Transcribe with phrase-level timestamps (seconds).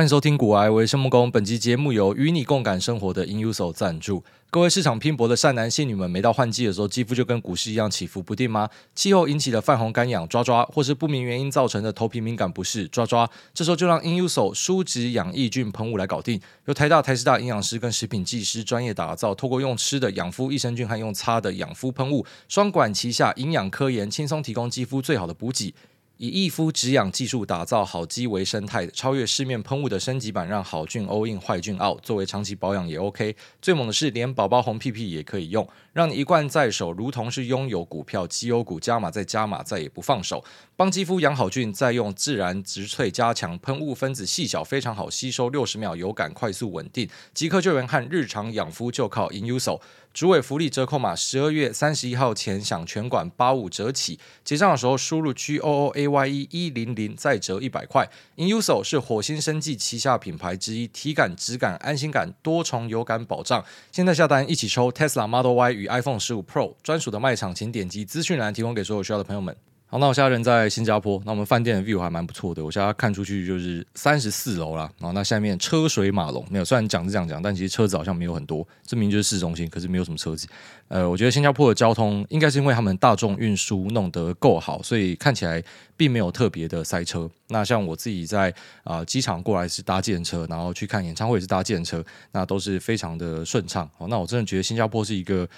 [0.00, 1.30] 欢迎收听古癌，我是生木工。
[1.30, 4.24] 本期节目由与你共感生活的 INUSO 赞助。
[4.48, 8.70] 各位市场拼搏的善男信女们，每到换季的时候，肌肤就跟股市一样起伏不定吗？
[8.94, 13.28] 气候引起的泛红、干痒、抓抓，或是不明原因造成的头皮敏感不适，抓抓。
[13.52, 16.40] 这时候就让 INUSO 舒脂养抑菌喷雾来搞定。
[16.64, 25.74] 由台大、台师大营养师跟食品技师专业打造，透过用吃的养肤益生菌和用擦的养肤喷雾，双管齐下，营养科研，轻松提供肌肤最好的补给。
[26.20, 31.98] 以益肤止痒技术打造好肌微生态，超越市面喷雾的升级版，让好菌 all in，坏菌 out。
[32.02, 33.34] 作为长期保养也 OK。
[33.62, 40.44] 最猛的是，连宝宝红屁屁也可以用，让你一罐在手，如同是拥有股票绩优股，加码再加码，再也不放手。
[40.76, 49.80] 帮肌肤养好菌，再用自然植萃加强喷雾，分子细小，非常好吸收，六十秒有感，快速稳定，即刻救援和日常养肤就靠 INUSO。
[50.12, 58.10] 主委福利折扣码，十二月三十一号前享全馆八五折起，结账的时候输入 G O O A Y E 一零零再折一百块。
[58.36, 63.64] INUSO 是火星生技旗下品牌之一，体感、质感、安心感多重有感保障。
[63.92, 69.56] 现在下单一起抽 Tesla Model Y 与 iPhone 十五 Pro 专属的卖场，请点击资讯栏提供给所有需要的朋友们。
[69.92, 72.64] 好，那我现在人在新加坡，那我们饭店的 view 还蛮不错的。
[72.64, 74.88] 我现在看出去就是三十四楼啦。
[75.00, 78.64] 然后那下面车水马龙，没有，虽然讲是这样讲，但其实车子好像没有很多。
[78.86, 80.46] 证明就是市中心，可是没有什么车子。
[80.86, 85.60] 呃，我觉得新加坡的交通应该是因为他们大众运输弄得够好，所以看起来
[85.96, 87.28] 并没有特别的塞车。
[87.48, 88.48] 那像我自己在
[88.84, 93.90] 啊、呃、机场过来是搭计程车，然后去看演唱会也是搭计程车，那都是非常的顺畅。
[93.98, 95.48] 好，那我真的觉得新加坡是一个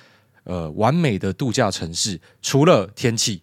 [0.44, 3.42] 呃完美的度假城市，除了天气。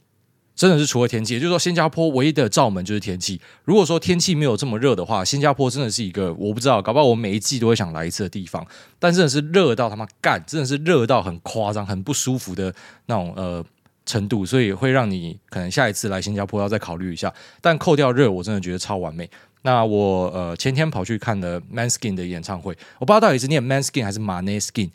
[0.60, 3.40] 真的是除了天气，也就是说，新加坡唯一的罩门就是天气。
[3.64, 8.68] 如果说天气没有这么热的话，新加坡真的是一个我不知道，搞不好我每一季都会想来一次的地方。
[9.00, 13.64] 但真的是热到他妈干，真的是热到很夸张、很不舒服的那种呃
[14.06, 17.34] 程度，所以会让你可能下一次来新加坡要再考虑一下。
[17.62, 19.30] 但扣掉热，我真的觉得超完美。
[19.62, 24.90] 那我呃前天跑去看了 Manskin 的演唱会，我不知道到底是念 Manskin 还是 Maneskin。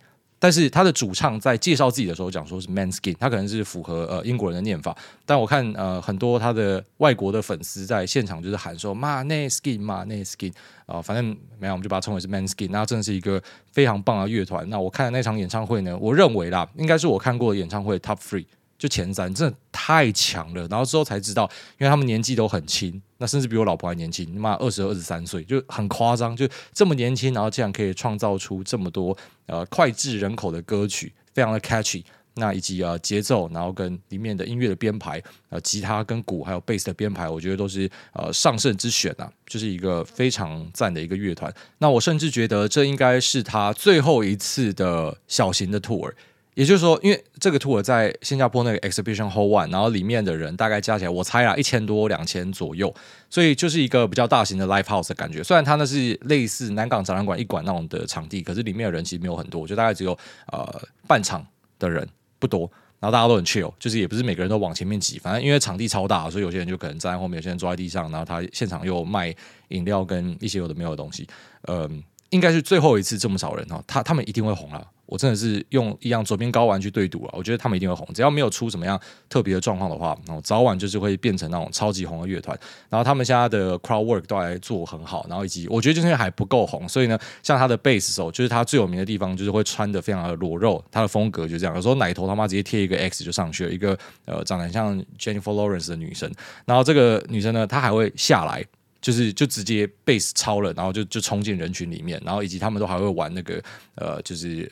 [0.44, 4.94] 但是他的主唱在介绍自己的时候讲说是 Manskin，他可能是符合呃英国人的念法。
[5.24, 10.52] 但我看呃很多他的外国的粉丝在现场就是喊说 Man Skin Man Skin
[10.84, 12.68] 啊，反正没有，我们就把它称为是 Manskin。
[12.70, 13.42] 那真的是一个
[13.72, 14.68] 非常棒的乐团。
[14.68, 18.44] 那我看的那场演唱会呢，我认为啦，应该是我看过的演唱会 Top Three。
[18.76, 32.02] 就前三真的太强了，然后之后才知道，因为他们年纪都很轻，那甚至比我老婆还年轻，你妈二十二、十三岁，就很夸张，就这么年轻，然后竟然可以创造出这么多呃脍炙人口的歌曲，非常的 catchy，
[32.34, 41.50] 那以及呃节奏，然后跟里面的音乐的编排，呃吉他跟鼓还有贝斯的编排，我觉得都是呃上乘之选啊，就是一个非常赞的一个乐团。
[41.78, 46.12] 那我甚至觉得这应该是他最后一次的小型的 tour。
[46.54, 52.94] 也就是说，因为这个 tour 在新加坡那个 Exhibition Hall One，然后里面的人大概加起来，我猜啊，一千多、两千左右，
[53.28, 55.42] 所以就是一个比较大型的 live house 的感觉。
[55.42, 60.16] 虽然它那是类似南港展览馆一馆那种的场地，可是里面的人其实没有很多，就大概只有
[60.52, 61.44] 呃半场
[61.78, 69.34] 的人不多，然后大家都很 chill，就是也不是每个人都往前面挤，反正因为场地超大，所以有些人就可能站在后面，有些人坐在地上，然后他现场又卖
[69.68, 71.26] 饮料跟一些有的没有的东西，
[71.66, 72.00] 嗯、
[72.30, 74.86] 应该是最后一次这么少人哈，他他们一定会红了。
[75.06, 78.98] 我真的是用一样左边睾丸去对赌了，我觉得他们一定会红，只要没有出什么样
[79.28, 82.58] 特别的状况的话，然后早晚就是会变成那种超级红的乐团。
[82.88, 96.32] 然后他们现在的 crowd work 都还做很好，然后以及我觉得就是因为还不够红，所以呢，像他的贝斯手，就是他最有名的地方，就是会穿的非常的裸肉，他的风格就这样，有时候奶头他妈直接贴一个 X 就上去了，一个呃长得像 Jennifer Lawrence 的女生。
[96.64, 98.64] 然后这个女生呢，她还会下来，
[99.02, 103.62] 就是就直接贝斯超了，然后就就冲进人群里面，然后以及他们都还会玩那个
[103.96, 104.70] 呃，就是。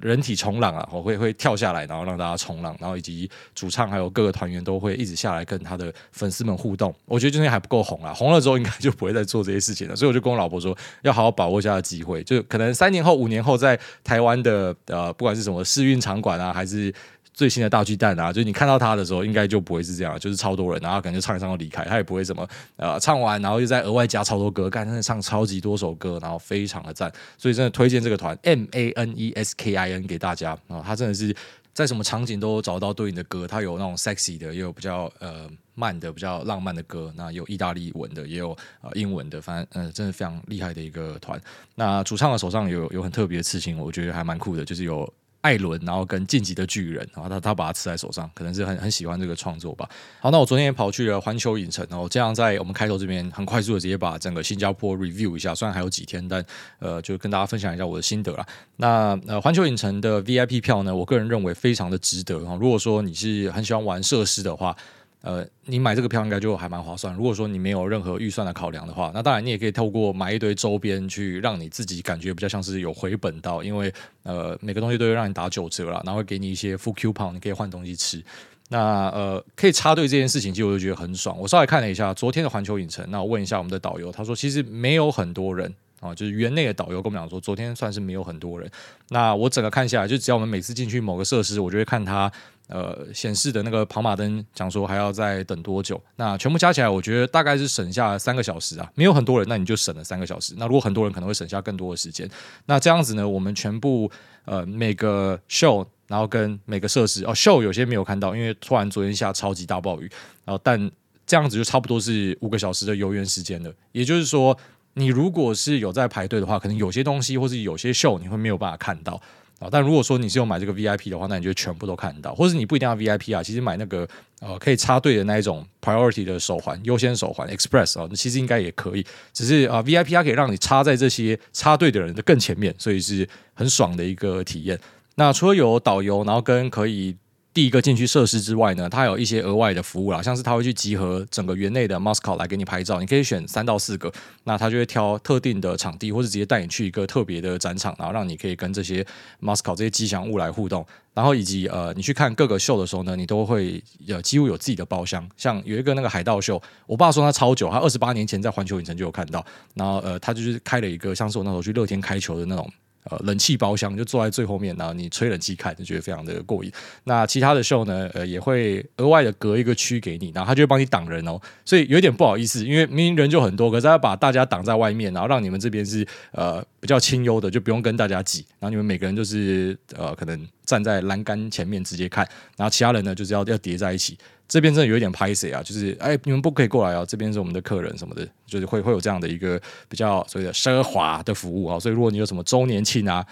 [0.00, 6.94] 人体冲浪啊，我会会跳下来，然后让大家冲浪，然后以及主唱还有各个团员都会一直下来跟他的粉丝们互动。
[7.04, 9.94] 我觉得今天还不够红啊，红了之后应该就不会再做这些事情了。
[9.94, 16.92] 所以我就跟我老婆说，要好好把握一下机会，就可能三年后、五年后，在台湾的呃，不管是什么试运场馆啊，还是。
[17.32, 22.46] 最新的大巨蛋啊，就是你看到他的时候，应该就不会是这样，就是超多人，然后可能就唱一唱就离开，他也不会什么
[22.76, 31.34] 呃唱完，然后又再额外加超多歌，干真的唱超级多首歌，然后非常的赞，所以真的推荐这个团 M A N E S K I N 给大家啊，他真的是
[31.72, 38.50] 在什么场景都找到对应的歌，他有那种 sexy 的，也有比较呃慢的、比较浪漫的歌，那有意大利文的，也有
[38.82, 41.40] 呃英文的，反正嗯、呃，真的非常厉害的一个团。
[41.74, 45.10] 那主唱的手上有有很特别的刺青，我觉得还蛮酷的，就是有。
[45.40, 49.88] 艾伦，然后跟晋级的巨人，然后他他把它刺在手上，可能是很很喜欢这个创作吧。
[50.20, 56.44] 好，那我昨天也跑去了环球影城，然后这样在我们开头这边很快速的直接把整个新加坡 review 一下，虽然还有几天，但
[56.78, 58.46] 呃，就跟大家分享一下我的心得啦。
[58.76, 62.38] 那呃，环球影城的 VIP 票呢，我个人认为非常的值得。
[62.38, 64.76] 如果说你是很喜欢玩设施的话。
[65.22, 67.14] 呃，你买这个票应该就还蛮划算。
[67.14, 78.22] 如果说你没有任何预算的考量的话，那当然你也可以透过买一堆周边去让你自己感觉比较像是有回本到，因为呃每个东西都会让你打九折啦，然后会给你一些副 coupon，你可以换东西吃。
[78.70, 81.38] 那呃可以插队这件事情，其实我就觉得很爽。
[81.38, 85.70] 我稍微看了一下昨天的环球影城，那我问一下我们的导游，他说其实没有很多人
[86.00, 88.70] 啊，就是园内的导游跟我们讲说，昨天算是没有很多人。
[89.10, 92.32] 那我整个看下来，就只要我们每次进去某个设施，我就会看他。
[92.70, 96.00] 呃，显示的那个跑马灯讲说还要再等多久？
[96.14, 98.88] 那全部加起来，我觉得大概是省下三个小时啊。
[98.94, 100.54] 没有很多人，那你就省了三个小时。
[100.56, 102.30] 那如果很多人，可能会省下更多的时间。
[102.66, 104.08] 那这样子呢，我们全部
[104.44, 110.08] 呃每个 show，然后跟每个设施哦，show 有些没有看到，因为突然昨天下超级大暴雨。
[110.44, 110.90] 然后但
[111.26, 113.72] 这样子就差不多是五个小时的游园时间了。
[113.90, 114.56] 也就是说，
[114.94, 119.20] 你如果是有在排队的话，可能有些东西或是有些 show 你会没有办法看到。
[119.60, 124.08] 啊，但如果说你是有买这个 VIP 的话，那你就全部都看到，或者你不一定要 VIP 啊，其实买那个
[124.40, 134.76] 呃可以插队的那一种 Priority 的手环、优先手环 Express 啊，那其实应该也可以，只是啊 VIP 它可以让你插在这些插队的人的更前面，所以是很爽的一个体验。
[135.14, 137.14] 那除了有导游，然后跟可以。
[137.52, 144.12] 第一个进去设施之外呢，它有一些额外的服务啦，像是它会去集合整个园内的 mascot 来给你拍照，你可以选三到四个，
[144.44, 149.04] 那它就会挑特定的场地，或者直接带你去一个特别的展场，然后让你可以跟这些
[149.42, 159.44] mascot 这些吉祥物来互动，然后以及呃，你去看各个秀的时候呢，你都会有几乎有自己的包厢，像有一个那个海盗秀，我爸说他超久，他二十八年前在环球影城就有看到，
[159.74, 162.70] 然后呃，他就是开了一个像是我那时候去乐天开球的那种。
[163.04, 166.70] 呃，冷气包厢就坐在最后面，然后你吹冷气看，就觉得非常的过瘾。
[167.04, 184.18] 那其他的秀呢，呃，也会额外的隔一个区给你，然后他就会帮你挡人哦，所以有点不好意思，因为明明人就很多，可是他把大家挡在外面，然后让你们这边是呃比较清幽的，就不用跟大家挤，然后你们每个人就是呃可能站在栏杆前面直接看，然后其他人呢就是要要叠在一起。
[184.50, 189.58] 这边真的有一点拍谢啊，就是哎，你们不可以过来啊，这边是我们的客人什么的，就是会会有这样的一个
[189.88, 191.78] 比较所谓的奢华的服务啊。
[191.78, 193.24] 所以如果你有什么周年庆啊，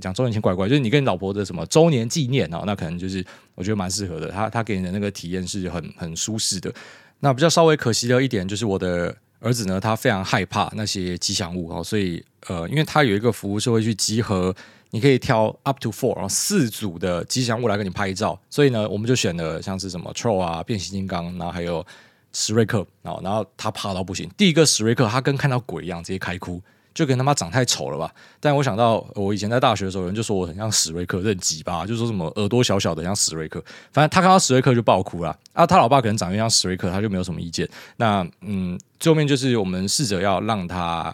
[0.00, 3.22] 讲周年庆怪怪，就是你跟你老婆的什么周年纪念啊，那可能就是
[3.54, 4.30] 我觉得蛮适合的。
[4.30, 6.72] 他他给你的那个体验是很很舒适的。
[7.20, 14.54] 那比较稍微可惜的一点就是我的儿子呢，他非常害怕那些吉祥物啊，所以呃，因为他有一个服务是会去集合。
[14.94, 21.84] 你可以挑 up to four，然后四组的吉祥物来给你拍照，所以呢，我们就选了像是什么 Troll 啊、变形金刚，然后还有
[22.32, 24.30] 史瑞克，然后然后他怕到不行。
[24.36, 26.62] 第一个史瑞克，他跟看到鬼一样，直接开哭，
[26.94, 28.08] 就跟他妈长太丑了吧。
[28.38, 33.60] 但我想到我以前在大学的时候，有人就说我很像史瑞克，很鸡巴，就说什么耳朵小小的像史瑞克。
[33.90, 35.66] 反正他看到史瑞克就爆哭了啊。
[35.66, 37.68] 他老爸可能长得像史瑞克，他就没有什么意见。
[37.96, 41.12] 那嗯，最后面就是我们试着要让他。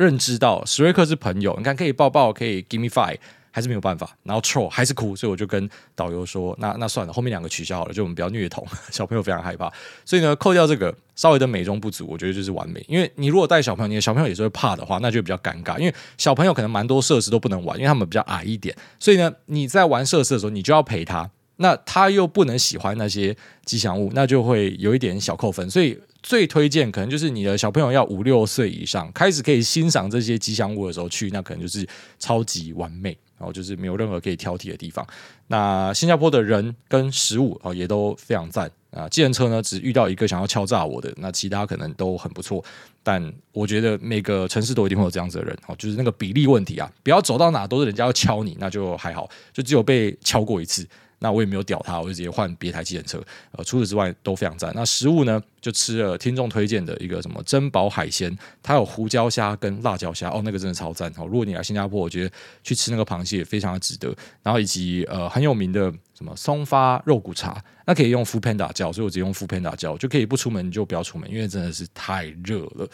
[0.00, 3.18] 认知到史瑞克是朋友，你看可以抱抱，可以 give me five，
[3.50, 4.16] 还是没有办法。
[4.22, 9.70] 然后 troll 还是哭，所以我就跟导游说，那那算了，后面两个取消好了，就我们不要虐童，小朋友非常害怕。
[10.06, 12.82] 所以呢，扣掉这个稍微的美中不足，我觉得就是完美。
[12.88, 15.78] 因为你如果带小朋友，你的小朋友也是会怕的话，那就比较尴尬。
[15.78, 18.74] 因为小朋友可能蛮多设施都不能玩，因为他们比较矮一点。
[18.98, 21.30] 所以呢，你在玩设施的时候，你就要陪他。
[21.56, 23.36] 那他又不能喜欢那些
[23.66, 25.68] 吉祥物，那就会有一点小扣分。
[25.68, 25.98] 所以。
[26.22, 31.86] 最推荐可能就是你的小朋友要五六岁以上开始可以欣赏这些吉祥物的时候去，那可能就是
[32.18, 35.06] 超级完美，然后就是没有任何可以挑剔的地方。
[35.48, 39.08] 那新加坡的人跟食物哦也都非常赞啊。
[39.08, 42.64] 计程车呢只遇到一个想要敲诈我的，那其他可能都很不错。
[43.02, 50.86] 但我觉得每个城市都一定会有这样子的人哦，就是那个比例问题啊，不要走到哪都是人家要敲你，那就还好，就只有被敲过一次。
[51.20, 53.22] 那我也没有屌他，我就直接换别台计程车。
[53.52, 54.72] 呃，除此之外都非常赞。
[54.74, 61.08] 那食物呢，就吃了听众推荐的一个什么珍宝海鲜，它有胡椒虾跟辣椒虾，哦，那个真的超赞。
[61.18, 62.30] 哦，如果你来新加坡，我觉得
[62.64, 64.12] 去吃那个螃蟹也非常的值得。
[64.42, 72.88] 然后以及呃很有名的什么松发肉骨茶，那可以用 f o o Panda 叫，所以我直接用 f o o Panda 叫，就可以不出门就不要出门，因为真的是太热了。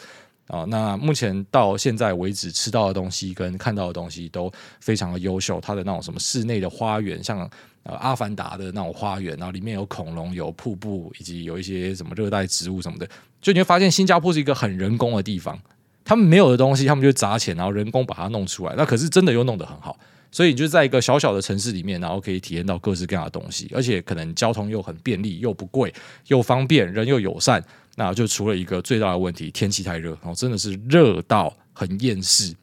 [0.47, 5.59] 啊，那目前到现在为止吃到的东西跟看到的东西都非常的优秀。
[5.59, 7.39] 它的那种什么室内的花园，像
[7.83, 13.07] 呃阿凡达的那种花园，然后里面有恐龙、有瀑布，以及有一些什么热带植物什么的，
[13.41, 15.59] 就你会发现新加坡是一个很人工的地方。
[16.05, 18.73] 他们没有的东西，他们就砸钱，然后人工把它弄出来。
[18.77, 19.99] 那可是真的又弄得很好，
[20.31, 25.93] 所以你就在一个小小的城市里面，然后可以体验到各式各样的东西，而且可能交通又很便利，又不贵，
[26.27, 27.61] 又方便，人又友善。
[27.99, 32.53] 那就除了一个最大的问题，天气太热，然后真的是热到很厌世。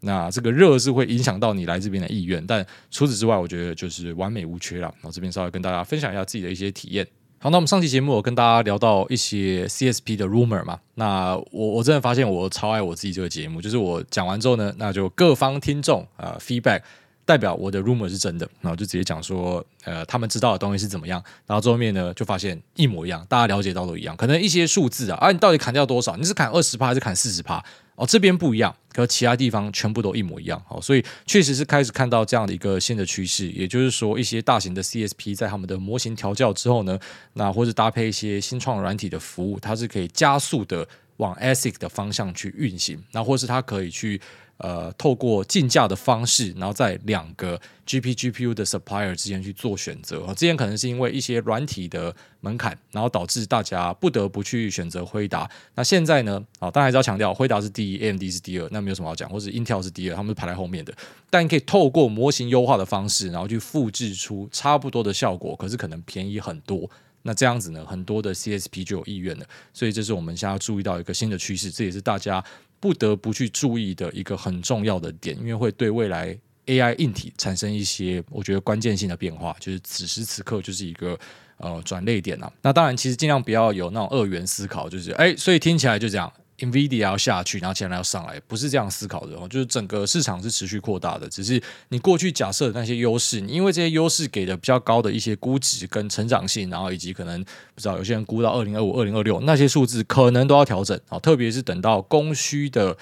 [0.00, 4.88] 那这个热是会影响到你来这边的意愿，但除此之外，我觉得就是完美无缺了。
[4.96, 7.06] 然后这边稍微跟大家分享一下自己的一些体验。
[7.38, 16.82] 好，那我们上期节目我跟大家聊到一些 CSP 的 rumor 嘛，那我我真的发现我超爱我自己这个节目，就是我讲完之后呢，那就各方听众啊、feedback
[17.24, 26.16] 代表我的 rumor 是真的，然后就直接讲说，呃，他们知道的东西是怎么样，然后最后面呢就发现一模一样，大家了解到都一样，可能一些数字啊，啊，你到底砍掉多少？
[26.16, 27.64] 你是砍二十趴还是砍四十趴？
[27.96, 36.98] 哦，这边不一样，可其他地方全部都一模一样，哦，所以确实是开始看到这样的一个新的趋势，也就是说，一些大型的 CSP 在他们的模型调教之后呢，
[37.34, 40.86] 那或者搭配一些新创软体的服务，它是可以加速的
[41.18, 44.20] 往 ASIC 的方向去运行，那或是它可以去。
[44.58, 50.24] 呃，透过竞价的方式，然后在两个 GP GPU 的 supplier 之间去做选择。
[50.34, 55.50] 之前可能是因为一些软体的门槛，然后导致大家不得不去选择辉达。
[55.74, 56.40] 那现在呢？
[56.60, 60.94] 啊，当然还是要强调，辉达是第一，AMD 是第二，那没有什么好讲，或者 Intel 是第二，他们是排在后面的。
[61.28, 66.88] 但你可以透过模型优化的方式，然后去复制出差不多的效果，可是可能便宜很多。
[67.22, 69.46] 那这样子呢，很多的 CSP 就有意愿了。
[69.72, 72.44] 所以这是我们现在要注意到一个新的趋势，这也是大家。
[72.84, 81.18] 不得不去注意的一个很重要的点，因为会对未来 AI 硬体产生一些我觉得关键性的变化，就是此时此刻就是一个
[81.56, 82.52] 呃转泪点啊。
[82.60, 86.30] 那当然，其实尽量不要有那种二元思考，就是哎，所以听起来就这样。
[86.58, 89.48] NVIDIA 要下去，然后接下来要上来，不是这样思考的哦。
[89.48, 97.42] 就是整个市场是持续扩大的，只是你过去假设的那些优势，你因为这些优势给的比较高的一些估值跟成长性，然后以及可能
[97.74, 101.18] 不知道有些人估到二零二五、二零二六那些数字，可能都要调整啊。
[101.18, 102.96] 特别是等到供需的。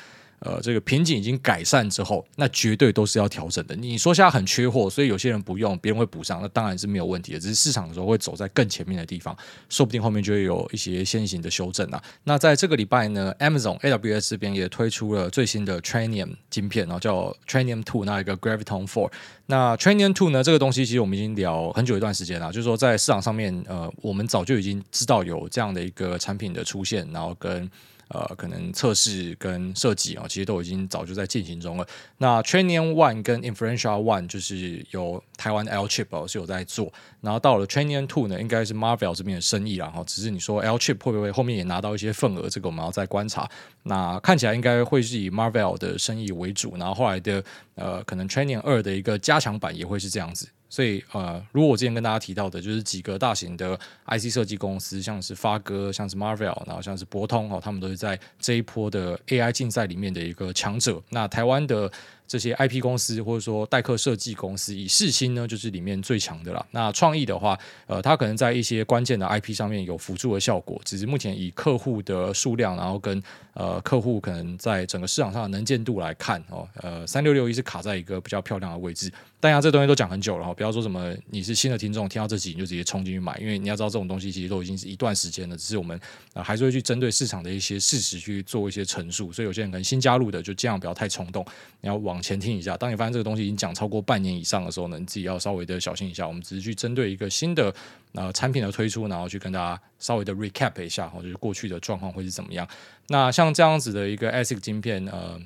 [0.44, 3.76] 呃，这个瓶颈已经改善之后，那绝对都是要调整的。
[3.76, 7.38] 你说现在很缺货，所以有些人不用，别人会补上，那当然是没有问题的。
[7.38, 9.37] 只是市场的时候会走在更前面的地方，
[9.68, 12.02] 说不定后面就会有一些先行的修正啊。
[12.25, 19.12] 那在这个礼拜呢，Amazon AWS 这边也推出了最新的 Trainium 晶片，然后叫 Trainium Two，那一个 Graviton Four。
[19.46, 27.70] 那 Trainium Two 呢，这个东西其实我们已经聊很久一段时间了，就是说在市场上面，呃，我们早就已经知道有这样的一个产品的出现，然后跟。
[28.12, 31.87] 呃，可能测试跟设计啊，其实都已经早就在进行中了。
[32.19, 36.92] 那 Training One 跟 Inferentia One 就是有台湾 Alchip 哦是有在做，
[37.23, 39.87] 然后到了 Training Two 呢，应该是 Marvel 这边的生意啦。
[39.88, 43.49] 哈，只是你说 L Chip 会不会后面也拿到一些份额，这个我们要再观察。
[43.85, 47.42] 那看起来应该会是以 Marvel 的生意为主，然后后来的
[47.76, 50.47] 呃，可能 Training 二的一个加强版也会是这样子。
[50.73, 60.99] 所以，呃，如果我之前跟大家提到的，就是几个大型的 IC 设计公司，像是发哥，像是 Marvel，然后像是博通哦，他们都是在这一波的 AI 竞赛里面的一个强者。
[61.11, 61.93] 那台湾的。
[62.32, 66.66] 这些 IP 公司或者说代客设计公司，以世新呢就是里面最强的啦。
[66.70, 73.22] 那创意的话，呃，它可能在一些关键的 IP 上面有辅助的效果，只是目前以客户的数量，然后跟
[73.52, 79.12] 呃客户可能在整个市场上的能见度来看哦，呃，三六六一是卡在一个比较漂亮的位置。
[79.38, 86.00] 大家这东西都讲很久了哈，不要说什么你是新的听众，听到这集你就直接冲进去买，因为你要知道这种东西其实都已经是一段时间了，只是我们
[86.32, 89.30] 呃还是会去针对市场的一些事实去做一些陈述。
[89.32, 91.44] 所以有些人可能新加入的就这样不要太冲动，
[91.80, 92.76] 你要往前听一下。
[92.76, 96.26] 当你发现这个东西已经讲超过半年以上的时候呢，你自己要稍微的小心一下。
[96.26, 97.75] 我们只是去针对一个新的
[98.12, 102.67] 呃产品的推出，然后去跟大家稍微的 recap 一下，就是过去的状况会是怎么样。
[103.09, 105.38] 那像这样子的一个 ASIC 晶片，呃。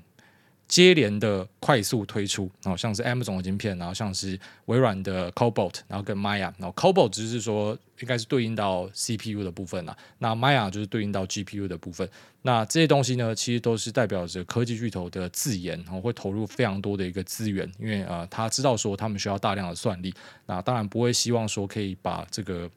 [0.69, 12.09] 接连的快速推出，然后像是 Amazon 的晶片，然后像是微软的 Cobalt，然后跟 Maya，然后 Cobalt 只是说应该是对应到 CPU 的部分啦，那 Maya 就是对应到 GPU 的部分。
[12.43, 20.13] 那这些东西呢，其实都是代表着科技巨头的自研，然后会投入非常多的一个资源，因为呃，他知道说他们需要大量的算力，
[20.47, 22.69] 那当然不会希望说可以把这个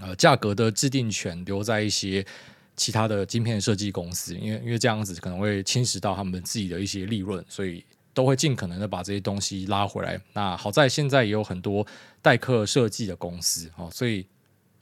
[0.00, 2.26] 呃价格的制定权留在一些。
[2.76, 10.20] 其他的晶片设计公司，因为因为这样子可能会侵蚀到他们自己的一些利润，所以都会尽可能的把这些东西拉回来。
[10.32, 11.86] 那好在现在也有很多
[12.20, 14.26] 代客设计的公司，哦，所以。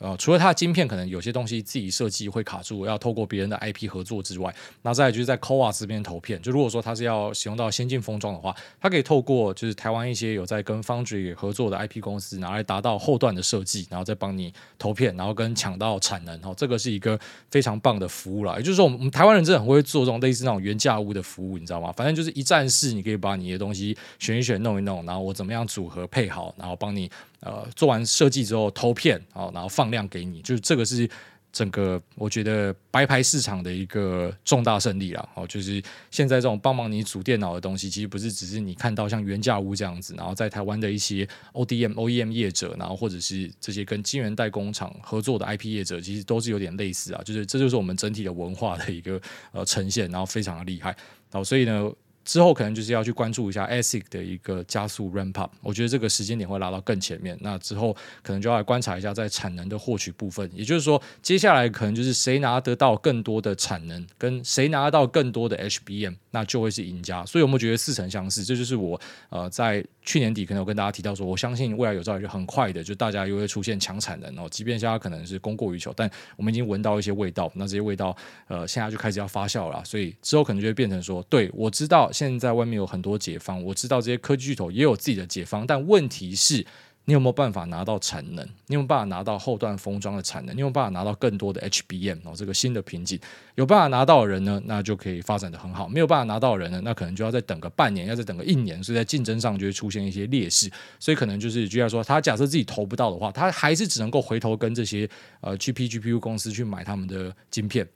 [0.01, 6.41] 呃，除了它的晶片可能有些东西自己设计会卡住，要透过别人的 IP 合作之外，那再就是在 c o a 这边投片。
[6.41, 16.35] 就如果说它是要使用到先进封装的话，它可以透过就是台湾一些有在跟 Foundry 合作的 IP 公司，拿来达到后段的设计，然后再帮你投片，然后跟抢到产能。
[16.43, 18.55] 哦，这个是一个非常棒的服务啦。
[18.57, 21.93] 也就是说，我们我们台湾人真的很会做这种类似那种原价屋的服务，你知道吗？
[21.93, 27.11] 反正就是一站式，你可以把你的东西选一选、弄一弄，然后我怎么样组合配好，然后帮你。
[27.41, 31.09] 呃，做完设计之后投片，好，然后放量给你，就是这个是
[31.53, 35.29] 整个我觉得白牌市场的一个重大胜利了。
[35.35, 47.23] 哦，就是现在这种帮忙你组电脑的东西，其实不是只是你看到像原价屋这样子，然后在台湾的一些 ODM、OEM 业者，然后或者是这些跟晶圆代工厂合作的 IP 业者，其实都是有点类似啊。
[47.25, 49.21] 就是这就是我们整体的文化的一个
[49.53, 50.95] 呃呈现，然后非常的厉害。
[51.33, 51.91] 好，所以呢。
[52.25, 57.37] 之后可能就是要去关注一下 ASIC 的一个加速 ramp up，我觉得这个时间点会拉到更前面。
[57.41, 67.25] 那之后可能就要来观察一下在产能的获取部分，也就是说，接下来可能就是谁拿得到更多的产能，跟谁拿到更多的 HBM，那就会是赢家。
[67.25, 69.01] 所以我们觉得似曾相识，这就是我
[69.31, 74.47] 呃在去年底可能有跟大家提到说，我相信未来有朝一日很快的，就大家又会出现抢产能哦。
[74.51, 82.10] 即便现在可能是供过于求，但我们已经闻到一些味道，那这些味道呃现在就开始要发酵了，所以之后可能就会变成说，对，我知道。
[82.13, 86.65] 现在外面有很多解方，我知道这些科技巨头也有自己的解方，但问题是，
[87.07, 88.47] 你有没有办法拿到产能？
[88.67, 90.55] 你有没有办法拿到后段封装的产能？
[90.55, 92.35] 你有没有办法拿到更多的 HBM 哦？
[92.37, 93.19] 这个新的瓶颈，
[93.55, 100.71] 有办法拿到的人呢，那就可以发展得很好；没有办法拿到的人呢，那可能就要再等个半年，要再等个一年，所以在竞争上就会出现一些劣势。
[100.99, 105.09] 所以可能就是，就像说，他假设自己投不到的话，他还是只能够回头跟这些
[105.41, 107.89] 呃 GP GPU 公司去买他们的晶片。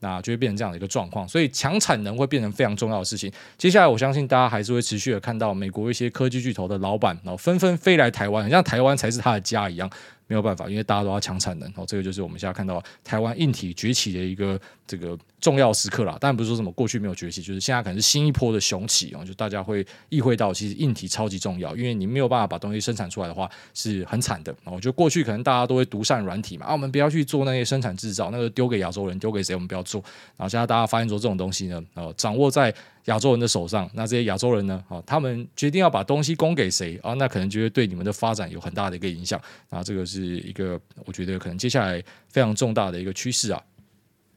[0.00, 3.30] 那就会变成这样的一个状况，所以强产能会变成非常重要的事情。
[3.56, 9.88] 接下来，我相信大家还是会持续的看到美国一些科技巨头的老板，然后纷纷飞来台湾，好像台湾才是他的家一样。
[10.30, 16.16] 没有办法，因为大家都要抢产能，哦，这个就是我们现在看到台湾硬体崛起的一个这个重要时刻啦。
[16.20, 24.78] 当然不是说什么过去没有崛起，就是现在可能是新一波的雄起哦，就大家会意会到，其实硬体超级重要，因为你没有办法把东西生产出来的话，是很惨的哦。
[24.80, 30.00] 就过去可能大家都会独善软体嘛，啊，我们不要去做那些生产制造，那个丢给亚洲人，丢给谁我们不要做。
[30.36, 32.72] 然后现在大家发现说这种东西呢，呃，掌握在。
[33.06, 34.82] 亚洲人的手上，那这些亚洲人呢？
[34.88, 37.14] 啊，他们决定要把东西供给谁啊？
[37.14, 39.40] 那可能就会对你们的发展有很大的一个影响。
[39.70, 43.62] 啊，这个是一个我觉得可能接下来非常重大的一个趋势啊。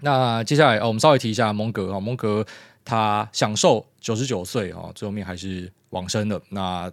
[0.01, 2.45] 那接下来，我们稍微提一下蒙格啊，蒙格
[2.83, 6.41] 他享受九十九岁啊，最后面还是往生了。
[6.49, 6.91] 那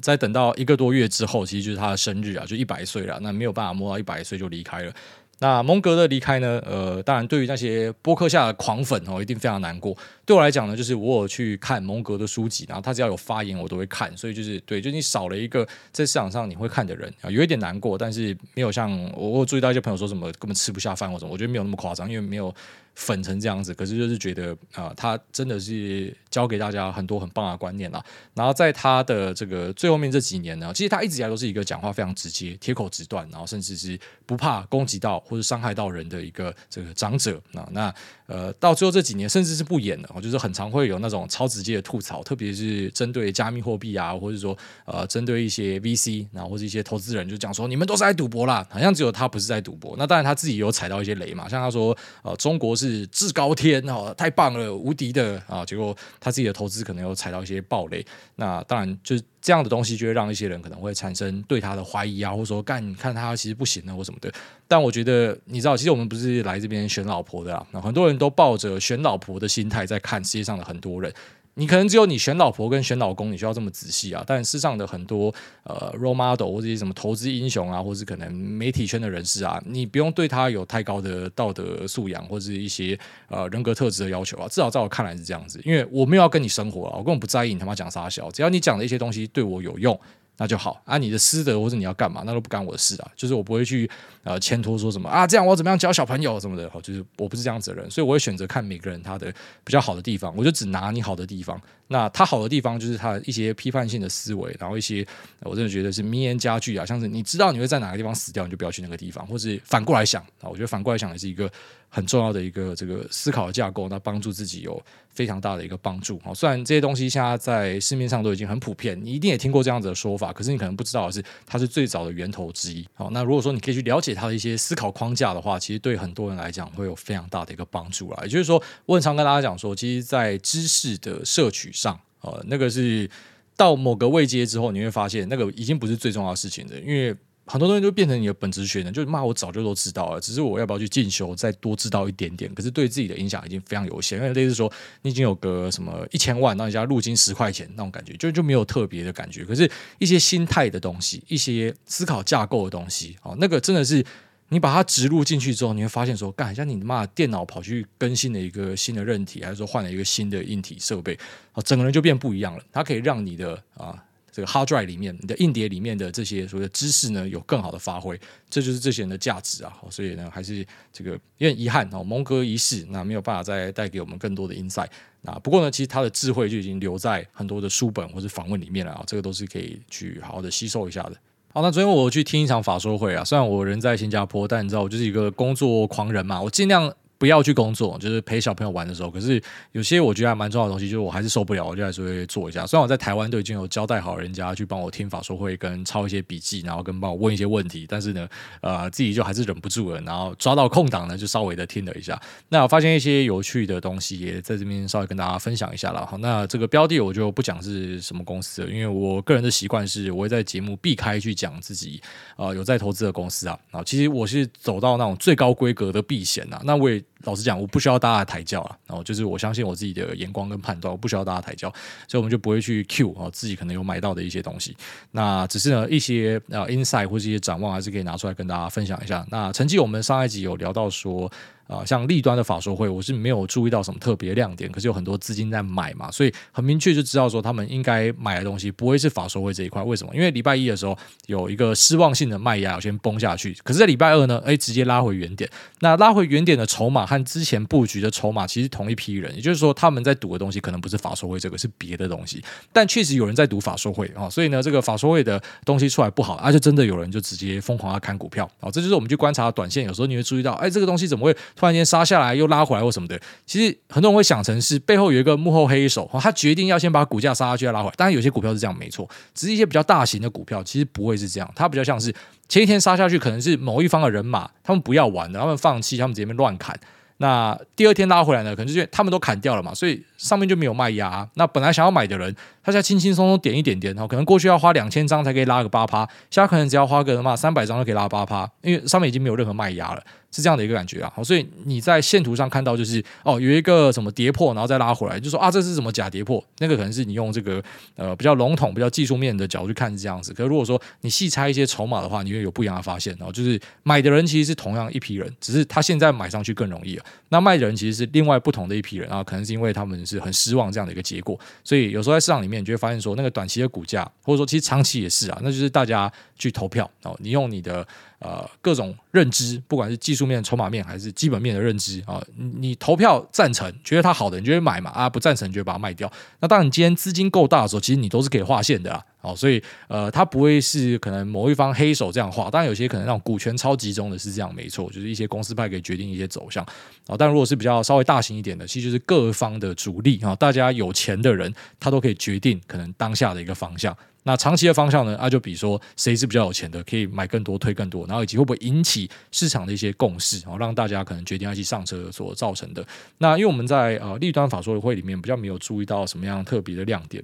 [0.00, 3.18] 在等到一个多月之后，其实就是他的生日啊，就一百岁了。
[3.20, 4.92] 那没有办法摸到一百岁就离开了。
[5.38, 6.62] 那蒙格的离开呢？
[6.64, 9.94] 呃，当然对于那些波克夏的狂粉哦，一定非常难过。
[10.26, 14.14] 对我来讲呢，就是我有去看蒙格的书籍，然后他只要有发言，我都会看。
[14.16, 17.96] 所以就是对，就你少了一个在市场上你会看的人啊，有一点难过。
[17.96, 22.52] 但是没有像我，我注意到一些朋友说什么根本吃不下饭或什么，我觉得没有那么夸张，因为没有。
[22.98, 28.02] 粉成这样子，可是就是觉得啊、他真的是教给大家很多很棒的观念啦。
[28.32, 37.68] 然后在他的这个最后面这几年呢，其实他一直以来都是一个讲话非常直接、铁口直断，然后甚至是不怕攻击到或者伤害到人的一个这个长者啊。
[37.70, 37.94] 那
[38.28, 44.56] 呃，到最后这几年，甚至是不演了，就是很常会有那种超直接的吐槽，特别是针对加密货币啊，或者说
[44.86, 49.94] 呃，针对一些 VC，然后或者一些投资人，就讲说你们都是在赌博啦，好像只有他不是在赌博。
[49.98, 52.86] 那当然他自己有踩到一些雷嘛，像他说呃，中国是。
[52.86, 55.64] 是至高天哦，太棒了，无敌的啊！
[55.64, 64.28] 结果他自己的投资可能有踩到一些暴雷，那当然就是这样的东西，就会让一些人可能会产生对他的怀疑啊，或者说干，看他其实不行啊或什么的。
[64.66, 71.14] 但我觉得，你知道，其实我们不是来这边选老婆的啊，那很多人都抱着选老婆的心态在看世界上的很多人。
[71.58, 74.22] 你可能只有你选老婆跟选老公，你需要这么仔细啊。
[74.26, 84.46] 但世上的很多呃 role model 或者一些什么投资英雄啊，或者是可能媒体圈的人士啊，你不用对他有太高的道德素养或者是一些呃人格特质的要求啊。
[84.48, 89.98] 至少在我看来是这样子，因为我没有要跟你生活啊，我根本不在意你他妈讲啥小，只要你讲的一些东西对我有用。
[90.38, 93.10] 那就好啊，你的师德或者你要干嘛，那都不干我的事啊。
[93.16, 93.90] 就是我不会去
[94.22, 96.68] 呃牵拖说什么啊，这样我怎么样教小朋友什么的。
[96.70, 99.32] 好，就是我不是这样子的人，所以我会选择看每个人他的
[99.64, 101.60] 比较好的地方，我就只拿你好的地方。
[101.88, 105.06] 那他好的地方就是他的一些批判性的思维，然后一些
[105.40, 110.48] 我真的觉得是名言佳句啊，像是你知道你会在哪个地方死掉，你就不要去那个地方，或是反过来想啊。
[110.48, 111.50] 我觉得反过来想也是一个
[111.88, 116.20] 很重要的一个这个思考的架构，那帮助自己有非常大的一个帮助。
[116.24, 122.86] 好，虽然这些东西现在在市面上都已经很普遍，你一定也听过这样子的说法，可是你可能不知道的是它是最早的源头之一。
[122.94, 128.18] 好，那如果说你可以去了解它的一些思考框架的话，其实对很多人来讲会有非常大的一个帮助啦。
[128.22, 132.00] 也就是说，我很常跟大家讲说，其实，在知识的摄取上。
[132.22, 133.08] 呃，那个是
[133.56, 142.52] 到某个位阶之后，你会发现那个已经不是最重要的事情了，因为很多东西都变成你的本职学能，就是骂我早就都知道了，只是我要不要去进修，再多知道一点点。
[142.54, 149.44] 可是对自己的影响已经非常有限，因为类似说你已经有个什么一千万，那人家入金十块钱那种感觉，就就没有特别的感觉。
[149.44, 154.04] 可是，一些心态的东西，一些思考架构的东西，哦，那个真的是。
[154.48, 161.18] 你把它植入进去之后，你会发现说，干，像你妈电脑跑去更新了一个新的韧体，还是说换了一个新的硬体设备，
[161.52, 162.64] 啊，整个人就变不一样了。
[162.70, 169.72] 它可以让你的啊这个 hard drive 里面，你的硬碟里面的这些所谓的知识呢，有更好的发挥，这就是这些人的价值啊。
[169.90, 174.88] 所以呢，还是这个有点遗憾哦，蒙哥一世，那没有办法再带给我们更多的 insight。
[175.22, 181.16] 那不过呢，其实他的智慧就已经留在很多的书本或者访问里面了啊，这个都是可以去好好的吸收一下的。
[181.56, 189.10] 好，那昨天我去听一场法说会啊，虽然我人在新加坡，但你知道我就是一个工作狂人嘛，我尽量不要去工作，就是陪小朋友玩的时候。
[189.10, 192.66] 可是有些我觉得还蛮重要的东西，就是我还是受不了，我就还是会做一下。
[192.66, 198.28] 虽然我在台湾都已经有交代好人家去帮我听法说会，跟抄一些笔记，然后跟帮我问一些问题，但是呢，
[198.60, 202.20] 呃，自己就还是忍不住了，然后抓到空档呢，就稍微的听了一下。
[202.50, 206.04] 那我发现一些有趣的东西，也在这边稍微跟大家分享一下了。
[206.04, 212.00] 好，那这个标的我就不讲是什么公司了，因为我个人的习惯是，我会在节目避开去讲自己
[212.36, 213.58] 呃有在投资的公司啊。
[213.70, 216.60] 啊，其实我是走到那种最高规格的避险啊。
[216.64, 217.02] 那我也。
[217.26, 221.68] 老实讲，我不需要大家抬轿啊，然后就是我相信我自己的眼光跟判断，我不需要大家抬轿，
[222.08, 224.74] 所以我们就不会去 Q 啊自己可能有买到的一些东西。
[225.10, 229.26] 那只是呢一些啊 insight 或是一些展望，还是可以拿出来跟大家分享一下。
[229.30, 231.30] 那曾经我们上一集有聊到说。
[231.66, 239.82] 啊，像立端的法说会，我是没有注意到什么特别亮点，可是有很多资金在买嘛，所以很明确就知道说他们应该买的东西不会是法说会这一块。
[239.82, 240.14] 为什么？
[240.14, 245.48] 因为礼拜一的时候有一个失望性的卖压，先崩下去，可是，在礼拜二呢，哎，直接拉回原点。
[245.80, 252.42] 那拉回原点的筹码和之前布局的筹码其实同一批人，也就是说他们在赌的东西可能不是法说会这个，是别的东西。
[252.72, 262.34] 但确实有人在赌法说会啊，所以呢，这个法说会的东西出来不好，而且真的有人就直接疯狂要看股票啊，这就是我们去观察短线，有时候你会注意到，哎，这个东西怎么会突然间杀下来？
[262.34, 267.94] 又拉回来或什么的，其实很多人会想成是背后有一个幕后黑手，他决定要先把股价杀下去再拉回来。
[267.96, 272.14] 当然有些股票是这样，没错，只是一些比较大型的股票其实不会是这样，它比较像是
[272.48, 276.78] 前一天杀下去，可能是某一方的人马他们不要玩了，他们放弃，他们直接乱砍。
[277.18, 281.26] 那第二天拉回来呢，可能就是他们都砍掉了嘛，所以上面就没有卖压。
[281.32, 290.02] 那本来想要买的人，他现在轻轻松松点一点点，然后可能过去要花两千张才可以拉个八趴，现在可能只要花个嘛三百张就可以拉八趴，因为上面已经没有任何卖压了。
[290.32, 296.44] 是这样的一个感觉啊，好，所以你在线图上看到就是哦，有一个什么跌破，然后再拉回来，就说啊，这是什么假跌破？
[296.58, 297.62] 那个可能是你用这个
[297.94, 300.34] 呃比较笼统、比较技术面的角度去看是这样子。
[300.34, 303.16] 可是如果说你细拆一些筹码的话，你会有不一样的发现。
[303.18, 307.04] 然后就是买的人其实是同样一批人，只是他现在买上去更容易了。
[307.30, 311.38] 那卖的人其实是另外不同的一批人啊，可能是因为他们是很失望这样的一个结果。
[311.64, 317.86] 所以有时候在市场里面，你就会发现说，那个短期的股价，或者说其实长期也是啊，那就是大家去投票哦，你用你的。
[318.18, 326.10] 呃，各种认知，不管是技术面、筹码面，还是基本面的认知啊，你投票赞成，觉得它好的，你就会买嘛啊，不赞成，你就把它卖掉。
[326.40, 329.02] 那当你今天资金够大的时候，其实你都是可以划线的啊。
[329.18, 336.64] 好，所以呃，它不会是可能某一方黑手这样画，当然有些可能让股权超集中的是这样，没错，就是一些公司派可以决定一些走向
[337.06, 337.16] 啊。
[337.18, 343.96] 但如果是比较稍微大型一点的，其实就是各方的主力啊，大家有钱的人，他都可以决定可能当下的一个方向。
[344.26, 345.16] 那长期的方向呢？
[345.18, 352.84] 啊，就比如说谁是比较有钱的，可以买更多、推更多，然后以及会不会引起市场的一些共识，然后让大家可能决定要去上车所造成的。
[353.18, 357.22] 那因为我们在呃立端法说会里面比较没有注意到什么样特别的亮点。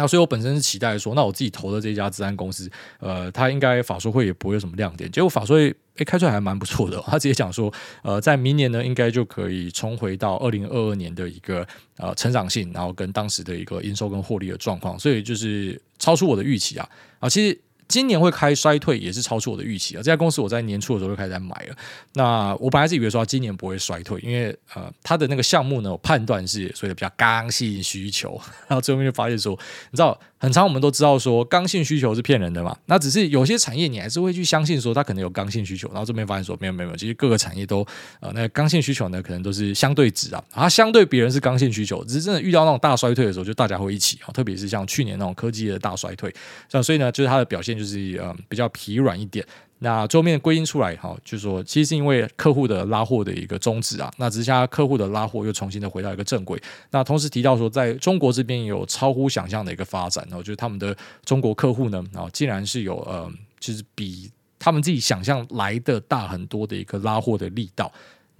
[0.00, 5.10] 那所以，我本身是期待说，那我自己投的这家治安公司，呃，它应该法说会也不会有什么亮点。
[5.10, 7.70] 结果法说会诶开出来还蛮不错的，他直接讲说，
[8.02, 11.66] 呃，在明年呢，应该就可以重回到二零二二年的一个
[11.98, 17.60] 呃成长性，然后跟当时的一个营收跟获利的状况，所以就是超出我的预期啊啊，其实。
[17.90, 19.98] 今年会开衰退也是超出我的预期啊！
[19.98, 21.76] 这家公司我在年初的时候就开始在买了。
[22.12, 28.40] 那我本来是以为说今年不会衰退，因为呃，它的那个项目呢，我判断是所以比较刚性需求。
[28.68, 29.58] 然后最后面就发现说，
[29.90, 32.76] 你知道，很长我们都知道说刚性需求是骗人的嘛。
[32.86, 35.88] 那只是有些产业你还是会去相信说它可能有刚性需求。
[35.88, 37.84] 然后这边发现说没有没有没有，其实各个产业都
[38.20, 40.44] 呃那刚性需求呢，可能都是相对值啊。
[40.52, 44.30] 它相对别人是刚性需求，只是真的遇到那种大衰退的时候，就大家会一起啊。
[44.32, 46.32] 特别是像去年那种科技的大衰退，
[46.68, 47.79] 像所以呢，就是它的表现。
[47.80, 49.42] 就是呃比较疲软一点，
[49.78, 67.90] 那最后面归因出来哈，就是说其实是因为客户的拉货的一个终止啊，那之下客户的拉货又重新的回到一个正轨，那同时提到说在中国这边有超乎想象的一个发展，然后就是他们的中国客户呢，然后竟然是有呃，就是比他们自己想象来的大很多的一个拉货的力道。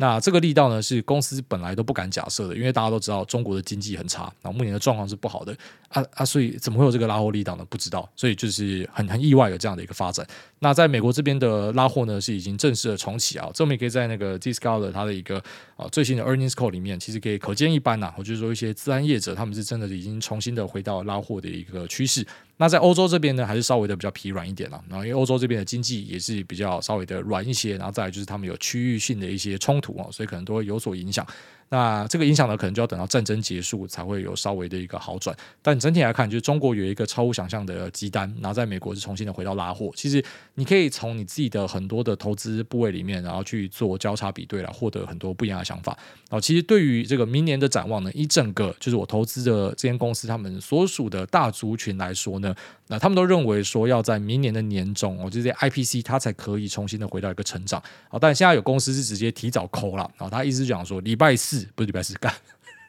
[0.00, 5.54] 那这个力道呢，是公司本来都不敢假设的，因为大家都知道中国的经济很差，然后目前的状况是不好的
[5.90, 7.66] 啊啊，所以怎么会有这个拉货力道呢？
[7.68, 10.26] 不知道，所以就是很很意外有这样的一个发展。
[10.60, 15.42] 那在美国这边的拉货呢，是已经正式的重启啊，这我们也可以在那个 Zscaler 它的一个
[15.80, 18.12] 啊最新的 Earnings Call 里面，其实可以可见一斑呐。
[18.18, 22.26] 我就是说一些自然业者，他们是真的已经重新的回到拉货的一个趋势。
[22.58, 24.84] 那在欧洲这边呢，还是稍微的比较疲软一点了。
[24.88, 31.26] 然后因为欧洲这边的经济也是比较稍微的软一些，然后再来就是他们有区域性的一些冲突啊，所以可能都会有所影响。
[31.70, 35.34] 那这个影响呢，可能就要等到战争结束才会有稍微的一个好转。
[35.62, 39.92] 但整体来看，就是中国有一个超乎想象的急单，然后在美国是重新的回到拉货。
[39.94, 40.22] 其实
[40.56, 45.96] 你可以从你自己的很多的投资部位里面，然后去做交叉比对来获得很多不一样的想法。
[46.28, 52.52] 然后其实对于这个明年的展望呢，一整个就是我投资的这间公司他们所属的大族群来说呢，
[52.88, 57.80] 那他们都认为说要在明年的年中，我觉得 IPC 它才可以重新的回到一个成长。
[58.08, 62.32] 好，但现在有公司是直接提早抠了，然后他意思讲说礼拜四不是礼拜四干。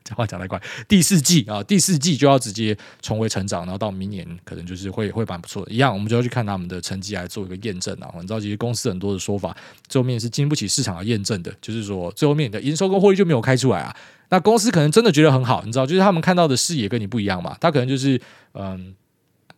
[0.03, 5.71] 讲话讲太快，第四季啊，第四季就要直接重回成长，然后到明年可能就是会会蛮不错的。
[5.71, 8.09] 一样，我们就要去看他们的成绩来做一个验证啊。
[8.15, 9.55] 你知道，其实公司很多的说法，
[9.87, 13.95] 最后面是经不起市场的验证的，就是说最后面的营收跟获利就没有开出来啊。
[14.29, 18.19] 那公司可能真的觉得很好，你知道，就是他们看到的视野跟你不一样嘛，他可能就是
[18.55, 18.95] 嗯。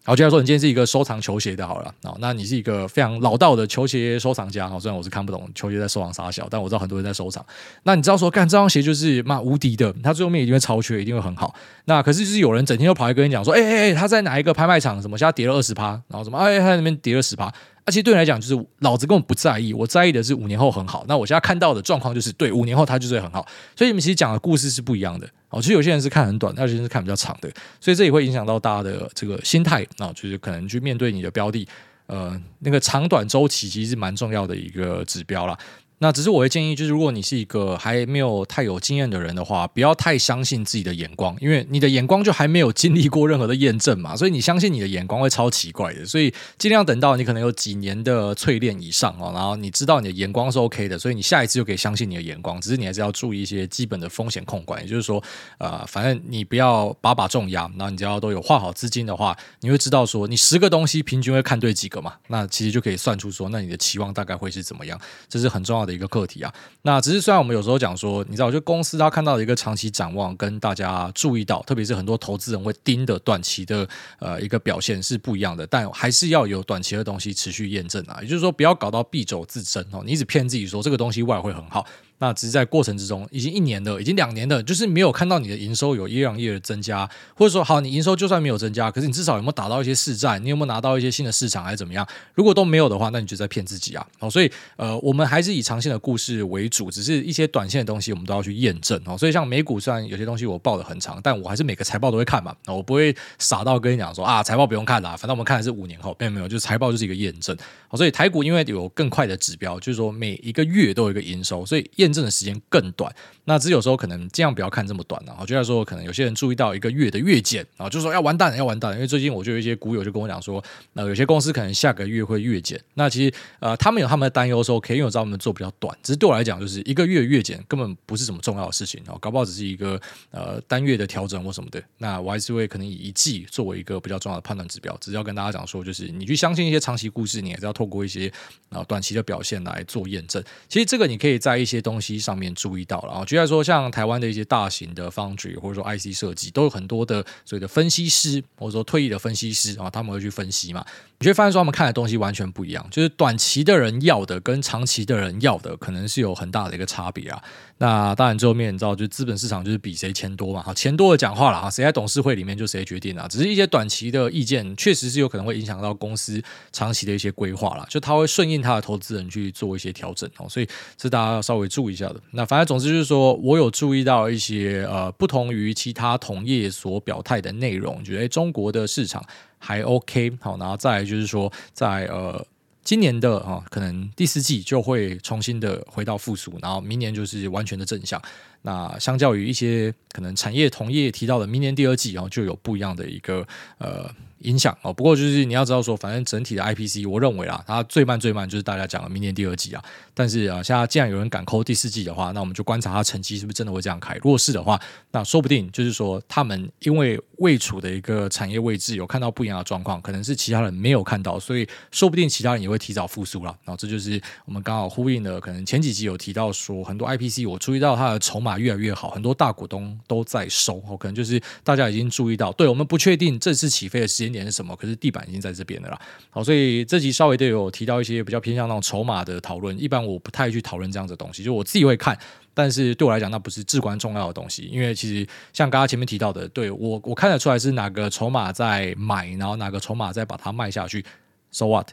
[0.06, 7.44] 好，假如说你今天是一个收藏球鞋的，好了，哦，那你是一个非常老道的球鞋收藏家，虽然我是看不懂球鞋在收藏啥小，但我知道很多人在收藏。
[7.84, 11.56] 那你知道说，干这双鞋就是嘛无敌的，它最后面一定会超缺，一定会很好。
[11.86, 17.50] 那可是就是有人整天就跑来跟你讲说，哎哎哎，他在哪一个拍卖场，什么现在跌了二十趴，然后什么，哎，他在那边跌了十趴。
[17.86, 21.04] 那其实对你来讲，就是老子根本不在意，我在意的是五年后很好。
[21.08, 23.46] 那我现在看到的状况就是，对，五年后他就是很好。
[23.76, 25.62] 所以你们其实讲的故事是不一样的哦。
[25.62, 31.68] 其实有些人是看很短，有些人是看比较长的，所以这也会影响到大家的这个心态啊，就是可能去面对你的标的，
[32.06, 35.58] 呃，那个长短周期其实是蛮重要的一个指标啦。
[36.04, 46.06] 那只是我会建议，就是如果你是一个还没有太有经验的人的话，不要太相信自己的眼光，因为你的眼光就还没有经历过任何的验证嘛，所以你相信你的眼光会超奇怪的。
[46.06, 52.60] 所以尽量等到你可能有几年的淬炼以上哦，然后你知道你的眼光是 OK 的，所以你下一次就可以相信你的眼光。
[52.60, 55.24] 只是你还是要注意一些基本的风险控管，也就是说，
[55.58, 66.54] 呃，反正你不要把把重压，然后你只要都有画好资金的话，你会知道说你十个东西平均会看对几个嘛，那其实就可以算出说，那你的期望大概会是怎么样，这是很重要的一个课题啊。
[66.82, 73.88] 那只是虽然我们有时候讲说，你知道，就公司他看到的一个长期展望，跟大家注意到，特别是很多投资人会盯的短期的
[74.20, 78.20] 呃一个表现是不一样的，但还是要有短期的东西持续验证啊。
[78.22, 81.86] 也就是说，不要搞到必走自珍哦，你一直骗自己说这个东西未来会很好。
[82.20, 90.44] 那只是在过程之中，已经一年了，已经两年了，就是没有看到你的营收有 year on year 的增加，或者说，好，你营收就算没有增加，可是你至少有没有打到一些市占？
[90.44, 92.08] 你有没有拿到一些新的市场，还是怎么样？
[92.34, 94.06] 如果都没有的话，那你就在骗自己啊！
[94.20, 99.18] 哦，所以呃，我们还是以长线的故事为主，只是一些短线的东西我们都要去验证哦。
[99.18, 102.56] 所以像美股，虽然有些东西我报的很长，但我还是每个财报都会看嘛。
[102.68, 107.58] 我不会傻到跟你讲说啊，财报不用看了，反正我们看的是五年后，没有没有，就是财报就是一个验证。
[107.96, 113.14] 所以台股因为有更快的指标，就是说每一个月都有一个营收，所以验证的时间更短。
[113.46, 115.36] 那只有时候可能尽量不要看这么短了。
[115.38, 118.96] 我觉得说可能有些人注意到一个月的月减啊，就说要完蛋了，要完蛋了。
[118.96, 120.64] 因为最近我就有一些股友就跟我讲说，
[120.94, 122.80] 那有些公司可能下个月会月减。
[122.94, 125.98] 那其实呃，他们有他们的担忧，说可以因为我知道他们做比较短。
[126.02, 130.00] 只是对我来讲，就是一个月月减根本不是什么重要的事情哦，搞不好只是一个
[130.32, 131.84] 呃单月的调整或什么的。
[131.98, 134.96] 那我还是会可能以一季作为一个比较重要的判断指标。
[135.02, 138.32] 只是要跟大家讲说，就是你去相信一些长期故事，你还是要透过一些
[138.70, 140.42] 啊短期的表现来做验证。
[140.70, 143.24] 其实这个你可以在一些东东西上面注意到了啊。
[143.24, 150.84] 举例说，像台湾的一些大型的 foundry 或者说 IC 设计，都有很多的所谓的分析师或者说退役的分析师啊，他们会去分析嘛。
[151.20, 157.42] 你会发现说，他们看的东西完全不一样，就是短期的人要的跟长期的人要的，可能是有很大的一个差别啊。
[157.84, 163.28] 那当然最后面你知道，就是资本市场就是比谁钱多嘛，哈，钱多的讲话了哈，谁在董事会里面就谁决定啊。
[163.28, 166.42] 只是一些短期的意见，确实是有可能会影响到公司
[166.72, 172.16] 长期的一些规划了，就他会顺应他的投资人去做一些调整哦，所以是大家要稍微注意一下的。
[172.32, 179.22] 那反正总之就是说我有注意到一些呃不同于其他同业所表态的内容，觉得中国的市场
[179.58, 182.46] 还 OK 好，然后再来就是说在呃。
[182.84, 188.22] 今年的啊，可能第四季就会重新的回到复苏，然后明年就是完全的正向。
[188.62, 194.10] 那相较于一些可能产业同业提到的明年第二季，然后就有不一样的一个呃。
[194.44, 199.84] 影响哦，不过就是你要知道说，反正整体的 IPC，我认为啦，它最慢最慢就是大家讲的明年第二季啊。
[200.14, 204.16] 但是啊，现在既然有人敢抠第四季的话，那我们就观察它成绩是不是真的会这样开。
[204.16, 204.80] 如果是的话，
[205.12, 213.56] 那说不定就是说他们因为未处的一个产业位置有看到不一样的状况，可能是其他人没有看到，所以说不定其他人也会提早复苏了。
[213.64, 225.98] 然后这就是我们刚好呼应的，可能前几集有提到说，很多 IPC 我注意到它的筹码越来越好，很多大股东都在收，可能就是大家已经注意到，对我们不确定这次起飞的时间点是什么，可是地板已经在这边了啦。
[226.30, 229.80] 好，所以这集稍微都有提到一些比较偏向那种筹码的讨论。
[229.82, 232.18] 一般我不太去讨论这样的东西，就我自己会看，
[232.54, 234.64] 但是对我来讲，那不是至关重要的东西。
[234.64, 241.06] 因为其实像刚刚前面提到的，对我我看得出来是哪个筹码在买，然后哪个筹码在把它卖下去。
[241.52, 241.90] So what？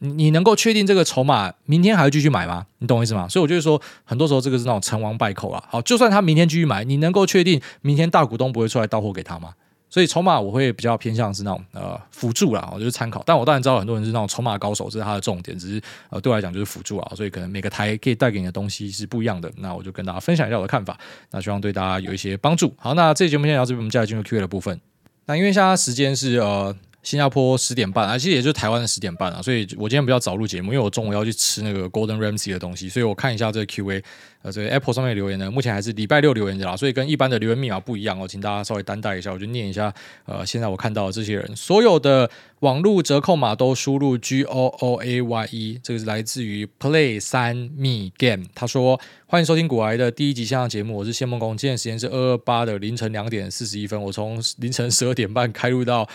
[0.00, 2.66] 你你能够确定这个筹码明天还会继续买吗？
[2.78, 3.28] 你懂我意思吗？
[3.28, 5.62] 所以我就是说，很多时候这个是那种成王败寇啊。
[5.68, 9.54] 好，就算他明天继续买，你能够确定明天大股东不会出来到货给他吗？
[9.94, 13.22] 所以筹码我会比较偏向是那种呃辅助啦，我就是参考。
[13.24, 15.56] 但我当然知道很多人是那种筹码高手，这是他的重点。
[15.56, 15.80] 只是
[16.10, 19.48] 呃对我来讲就是辅助啊，所以可能每个台可以带给你的东西是不一样的。
[19.58, 20.98] 那我就跟大家分享一下我的看法，
[21.30, 22.74] 那希望对大家有一些帮助。
[22.76, 24.80] 好，那这期节目先聊这边，我们接下来进入 Q&A 的部分。
[25.26, 26.74] 那因为现在时间是呃。
[27.04, 34.02] 新加坡十点半啊，其实也就是台湾的十点半啊，所以我今天比较早录节目，因为我中午要去吃那个 Golden Ramsy 的东西，所以我看一下这个 Q&A，
[34.40, 39.92] 呃，这个 Apple 上面留言呢，目前还是礼拜六留言的啦，所以跟一般的留言密码不一样哦，请大家稍微担待一下，我就念一下，
[40.24, 56.08] 呃，现在我看到的这些人，所有的网络折扣码都输入 G O O A Y E，这个是来自于 Play 三 Me Game，他说欢迎收听古癌的第一集线上节目，我是谢梦工，今天时间是二二八的凌晨两点四十一分，我从凌晨十二点半开录到。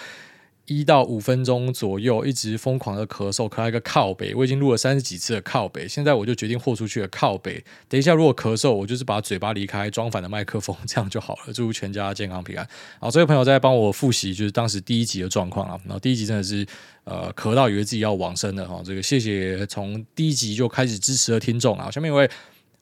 [0.69, 4.35] 一到五分钟左右，一直疯狂的咳嗽，咳到一个靠北。
[4.35, 7.63] 我已经录了三十几次的靠北，现在我就决定豁出去了靠北。
[7.87, 11.53] 等一下如果咳嗽，我就是把嘴巴离开，装反的麦克风， 这样就好了。
[11.53, 12.67] 祝全家健康平安。
[12.99, 15.79] 好，这位朋友在帮我复习，就是当时第一集的状况啊。
[15.85, 16.63] 然后第一集真的是
[17.03, 18.79] 呃咳到以为自己要往生了哈。
[18.85, 21.89] 这个谢谢从第一集就开始支持的听众啊。
[21.89, 22.29] 下面一位，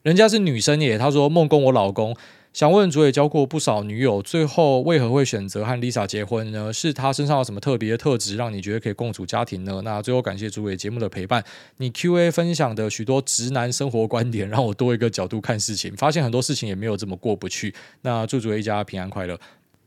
[0.02, 2.14] 人家是女生耶，她说孟工我老公。
[2.54, 6.72] 想问主也交过不少女友，最后为何会选择和 Lisa 结婚呢？
[6.72, 9.80] 是她身上有什么特别的特质，让你觉得可以共组家庭呢？
[9.84, 11.44] 那最后感谢主也节目的陪伴，
[11.76, 17.72] 你 Q&A 分享的许多直男生活观点，让我多一个角度看事情，发现很多事情也没有这么过不去。
[18.02, 19.38] 那祝主一家平安快乐。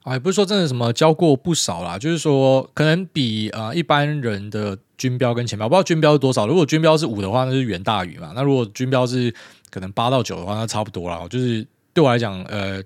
[0.03, 6.47] 啊，也不是说真的什么交过不少啦，就是说可能比啊、一般人的均标跟前标，不知道均标是多少。
[6.47, 8.31] 如果均标是五的话，那是远大于嘛。
[8.33, 9.33] 那如果均标是
[9.69, 11.27] 可能八到九的话，那差不多啦。
[11.29, 11.67] 就是。
[11.93, 12.81] 对我来讲，呃，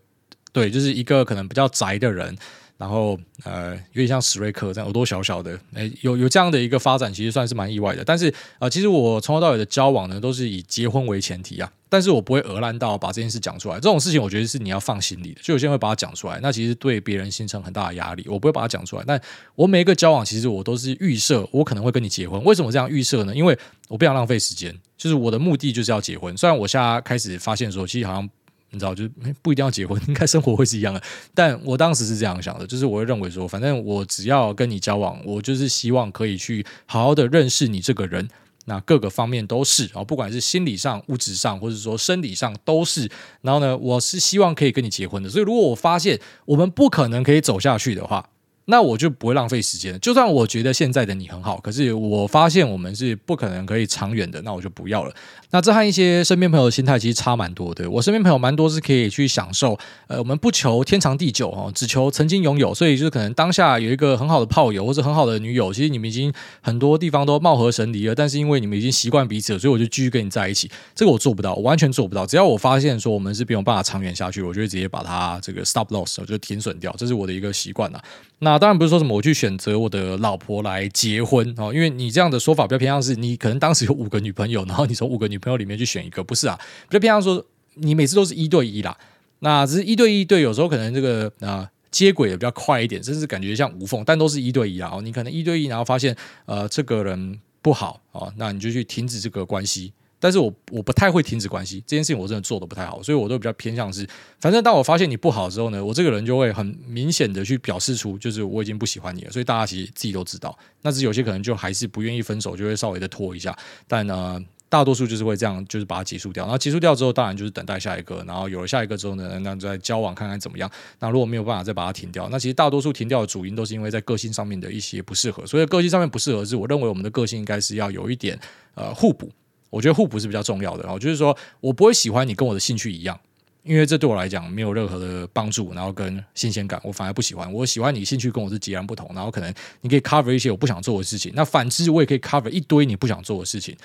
[0.52, 2.36] 对，就是一个可能比较宅的人，
[2.78, 8.04] 然后呃，有点像史瑞克这样耳朵小小的，哎，有有这样的一个发展，其实算是蛮意外的。
[8.04, 11.72] 但是啊、呃，其实我从头到尾的交往呢，都是以结婚为前提啊。
[11.88, 15.40] 但是我不会讹烂到把这件事讲出来，这种事情我觉得是你要放心里的。
[15.42, 18.26] 就有些人会把它讲出来，那其实对别人形成很大的压力。
[18.28, 19.22] 我不会把它讲出来，但
[19.54, 22.44] 我每一个交往，其实我都是预设我可能会跟你结婚。
[22.44, 23.34] 为什么这样预设呢？
[23.34, 26.36] 因为我不想浪费时间，就是我的目的就是要结婚。
[26.36, 28.30] 虽然我现在开始发现说，其实好像。
[28.72, 29.08] 你知道，就
[29.42, 31.02] 不一定要结婚， 应该生活会是一样的。
[31.34, 38.28] 但我当时是这样想的，就是我会认为说，反正我只要跟你交往，我就是希望可以去好好的认识你这个人，
[38.66, 43.10] 那各个方面都是啊，不管是心理上、物质上，或者说生理上都是。
[43.42, 45.30] 然后呢，我是希望可以跟你结婚的。
[45.30, 48.28] 所以，如果我发现我们不可能可以走下去的话，
[48.66, 50.00] 那我就不会浪费时间。
[50.00, 55.14] 就算我觉得现在的你很好，可是我发现我们是不可能可以长远的，那我就不要了。
[55.52, 57.90] 那这和一些身边朋友的心态其实差蛮多的。
[57.90, 62.74] 我身边朋友蛮多是可以去享受，呃，我们不求天长地久哦，只求曾经拥有。
[62.74, 70.70] 所以就是可能当下有一个很好的炮友或者很好的女友，其实你们已经很多地方都貌合神离了，但是因为你们已经习惯彼此了，所以我就继续跟你在一起。
[70.94, 72.26] 这个我做不到，完全做不到。
[72.26, 76.94] 只要我发现说我们是没有办法长远下去，我就会直接把它这个 stop loss，就停损掉。
[76.98, 78.02] 这是我的一个习惯了。
[78.40, 86.60] 那当然不是说什么我去选择我的老婆来结婚哦，因为你这样的说法比较偏向是你可能当时有五个女朋友，然后你从五个女朋友里面去选一个，不是啊？
[86.90, 87.44] 比较偏向说
[87.76, 88.98] 你每次都是一对一啦，
[89.40, 94.92] 那只是一对一对，有时候可能这个啊接轨的比较快一点，甚至感觉像无缝，但都是一对一啊。
[95.02, 99.94] 你可能一对一，然后发现呃这个人不好啊，那你就去停止这个关系。
[100.20, 104.08] 但是我我不太会停止关系这件事情，我真的做得不太好，所以我都比较偏向是，
[104.40, 109.32] 反正当我发现你不好之后呢，我这个人就会很明显的去表示出，就是我已经不喜欢你了。
[109.32, 113.56] 所以大家其实自己都知道，那是有些可能就还是不愿意分手，就会稍微的拖一下。
[113.88, 116.44] 但呢，大多数就是会这样，就是把它结束掉。
[116.46, 118.24] 然后结束掉之后，当然就是等待下一个。
[118.26, 120.70] 然后有了下一个之后呢，那再交往看看怎么样。
[121.00, 125.46] 那如果没有办法再把它停掉，那其实大多数停掉的主因都是因为在个性上面的一些不适合。
[125.46, 128.40] 所以个性上面不适合是，我认为我们的个性应该是要有一点
[128.74, 129.30] 呃互补。
[129.70, 133.20] 我觉得互补是比较重要的，然后就是说我不会喜欢你跟我的兴趣一样，
[133.64, 137.52] 因为这对我来讲没有任何的帮助，然后跟新鲜感，我反而不喜欢。
[137.52, 143.76] 我喜欢你兴趣跟我是截然不同，然后可能你可以 cover 一些我不想做的事情，那反之我也可以 cover 一堆你不想做的事情，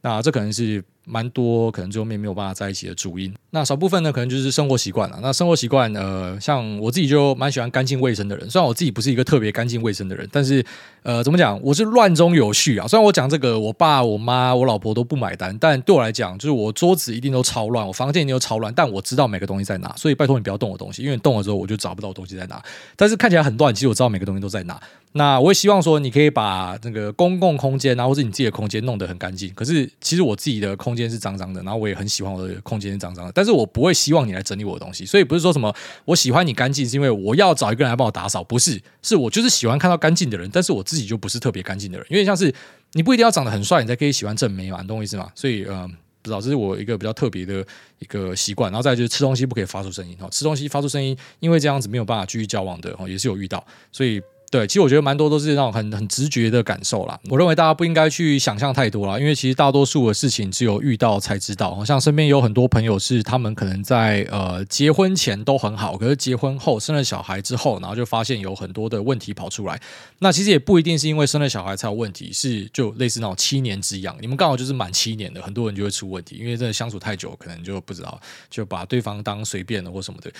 [0.00, 0.82] 那这可能是。
[1.08, 5.18] 蛮多可能最后面没有办法在一起的主因，那少部分呢，可能就是生活习惯了。
[5.22, 8.50] 那生活习惯，呃，像我自己就蛮喜欢干净卫生的人。
[8.50, 10.64] 虽然我自己不是一个特别干净卫生的人，但是
[11.04, 12.88] 呃，怎么讲，我是乱中有序啊。
[12.88, 18.74] 虽然我讲这个，我爸、我妈、我老婆都不买单，但对我来讲，就是我桌子一定都超乱，我房间一定都超乱。
[18.74, 22.60] 但我知道每个东西在哪，所以拜托你不要动我东西，因为你动了之后我就找不到东西在哪。
[22.96, 24.80] 但是看起来很乱，其实我知道每个东西都在哪。
[25.12, 29.50] 那我也希望说，你可以把那个公共空间啊，或者你自己的空间弄得很干净。
[29.54, 35.04] 可是其实我自己的空空间是脏脏的，然后我也很喜欢我的空间是脏脏的，但是我不会希望你来整理我的东西。
[35.04, 35.70] 所以不是说什么
[36.06, 42.50] 我喜欢你干净，是因为我要找一个人来帮我打扫，不是，是我就是喜欢看到干净的人，但是我自己就不是特别干净的人，因为像是
[42.92, 45.30] 你不一定要长得很帅，你才可以喜欢正美嘛，你懂我意思吗？
[45.34, 45.86] 所以呃，
[46.22, 47.62] 不知道这是我一个比较特别的
[47.98, 48.72] 一个习惯。
[48.72, 54.22] 然后再就是吃东西不可以发出声音哦，吃东西发出声音，因为这样子没有办法继续交往的哦，也是有遇到，所以。
[54.50, 57.18] 对，其实我觉得蛮多都是那种很很直觉的感受啦。
[57.28, 61.74] 我认为大家不应该去想象太多啦，因为其实大多数的事情只有遇到才知道。
[61.74, 69.80] 好像身边有很多朋友是他们可能在呃结婚前都很好，可是结婚后生了小孩之后，然后就发现有很多的问题跑出来。
[70.20, 80.30] 那其实也不一定是因为生了小孩才有问题，是就类似那种七年之痒，你们刚好就是满七年的，很多人就会出问题，因为真的相处太久，可能就不知道就把对方当随便的或什么的。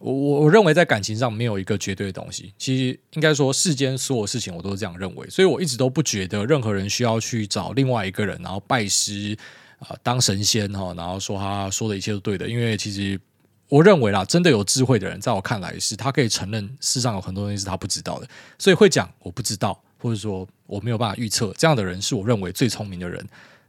[0.00, 9.36] 我我我认为在感情上没有一个绝对的东西，其实应该说世间所有事情我都是这样认为，所以我一直都不觉得任何人需要去找另外一个人，然后拜师
[9.78, 13.20] 啊、当神仙哈，然后说他说的一切都对的，因为其实
[13.68, 18.26] 我认为啦，真的有智慧的人，在我看来是他可以承认世上有很多东西是他不知道的，
[18.58, 23.22] 所以会讲我不知道，或者说我没有办法预测，这样的人是我认为最聪明的人。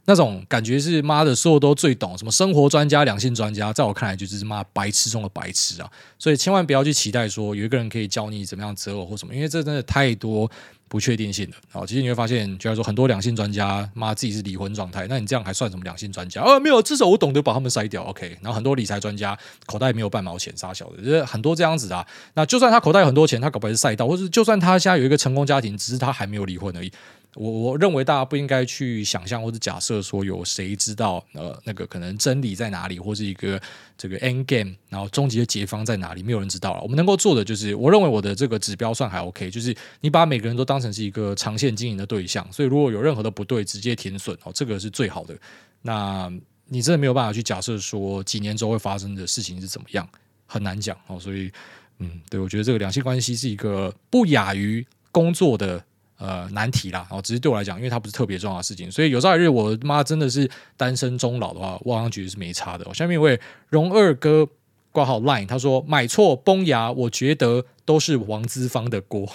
[0.04, 5.88] 那种感觉是妈的，所有都最懂什么生活专家、两性专家，在我看来就是妈白痴中的白痴啊！
[6.18, 10.50] 所以千万不要去期待说有一个人可以教你怎么样择偶或什么，因为这真的太多
[10.88, 11.56] 不确定性了。
[11.70, 16.42] 好，其实你会发现，就像说很多两性专家妈自己是离婚状态，那你这样还算什么两性专家？
[16.42, 18.02] 啊，没有，至少我懂得把他们筛掉。
[18.02, 22.04] OK，然后很多理财专家口袋没有半毛钱，傻小的，就是很多这样子啊。
[22.34, 26.92] 那就算他口袋有很多钱，他搞不好是赛道，或者就算他现在有一个成功家庭，只是他还没有离婚而已。
[27.34, 33.58] 我我认为大家不应该去想象或者假设说有谁知道呃那个可能真理在哪里，或是一个
[33.96, 36.82] 这个 end game，然后终极的解方在哪里，没有人知道了。
[36.82, 45.34] 我们能够做的就是，我认为我的这个指标算还 OK，就是你把每个人都当成是一个长线经营的对象，所以如果有任何的不对，直接停损哦，这个是最好的。
[45.80, 46.30] 那
[46.68, 50.06] 你真的没有办法去假设说几年之后会发生的事情是怎么样，
[50.44, 51.18] 很难讲哦。
[51.18, 51.50] 所以
[51.98, 55.82] 嗯，对，我觉得这个两性关系是一个不亚于工作的。
[56.24, 62.94] 呃，难题啦，哦，只是对我来讲，因为它不是特别重要的事情，所以有朝一日我妈真的是单身终老的话，我好像觉得是没差的。
[62.94, 64.46] 下面一位荣二哥
[64.92, 69.28] 挂号 line，他说买错崩牙，我觉得都是王资方的锅。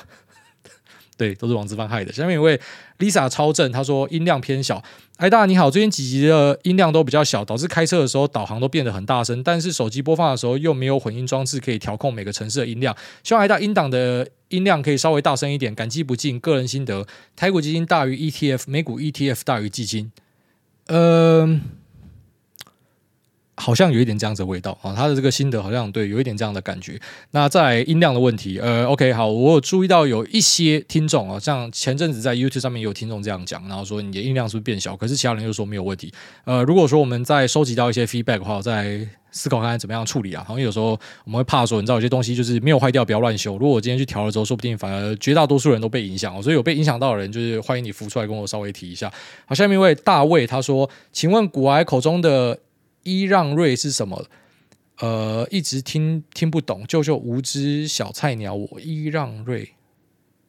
[1.17, 2.13] 对，都是王资方害的。
[2.13, 2.59] 下面一位
[2.99, 4.81] Lisa 超正，他说音量偏小。
[5.17, 12.95] 哎，大你好，最近几集的音量都比较小，导致开车的时候导航都变得很大声，但是手机播放的时候又没有混音装置可以调控每个城市的音量。
[13.23, 16.39] 希望哎大音档的音量可以稍微大声一点，感激不尽。
[16.39, 17.05] 个人心得：
[17.35, 20.11] 台股基金大于 ETF，美股 ETF 大于基金。
[20.85, 21.61] 嗯、
[23.67, 26.97] 好像有一点这样子的味道啊，他的这个心得好像对，有一点这样的感觉。
[27.31, 34.95] 那在音量的问题，呃，OK，好，我有注意到有一些听众啊，像前阵子在 YouTube 上面有听众这样讲，然后说你的音量是不是变小？
[34.95, 36.13] 可是其他人又说没有问题。
[36.45, 40.45] 呃，如果说我们在收集到一些 feedback 的话，我再思考看看怎么样处理啊。
[40.47, 43.57] 好像有时候我们会怕说，你知道有些东西就是没有坏掉，不要乱修。
[43.57, 46.33] 如果我今天去调了之后，说不定反而绝大多数人都被影响。
[46.33, 49.11] 哦所以有被影响到的人，就是欢迎你浮出来跟我稍微提一下。
[49.45, 52.57] 好，下面一位大卫他说，请问股癌口中的。
[53.07, 54.25] 一让瑞是什么？
[54.99, 58.53] 呃，一直听听不懂，救救无知小菜鸟！
[58.53, 59.69] 我一让瑞，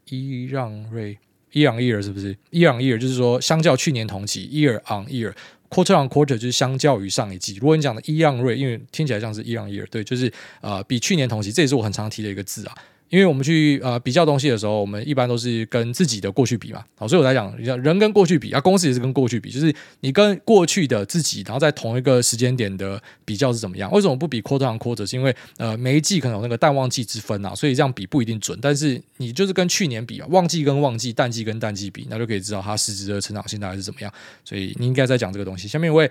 [0.07, 1.19] 一让瑞
[1.53, 7.57] ，year on year 是不是？year on year 就是说，相较去年同期，year on year，quarter on quarter 就是相较于上一季。
[7.61, 10.33] 如果你讲的一让瑞，因为听起来像是 year on year，对，就是
[10.63, 12.75] 呃，比去年同期，这也是我很常提的一个字啊。
[13.09, 23.91] 因为我们去呃比较东西的时候，我们一般都是跟自己的过去比嘛，好，所以我来讲，像人跟过去比啊，公司也是跟过去比，就是你跟过去的自己，然后在同一个时间点的比较是怎么样？
[23.93, 25.09] 为什么不比 quarter on quarter？
[25.09, 28.59] 是因为呃每一季可能有那个淡旺季之分啊，所以这样比不一定准。
[28.61, 34.13] 但是你就是跟去年比啊，旺季跟旺季，淡季跟淡季比，那就可以知道它实质的成长性大概是怎么样。
[34.45, 35.67] 所以你应该在讲这个东西。
[35.67, 36.11] 下面一位。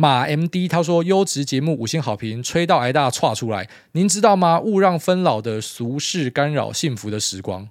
[0.00, 3.68] 马 M D 他说：“优质节目五星好评，吹到挨大岔出来。
[3.90, 4.60] 您知道吗？
[4.60, 7.68] 勿让纷扰的俗事干扰幸福的时光。”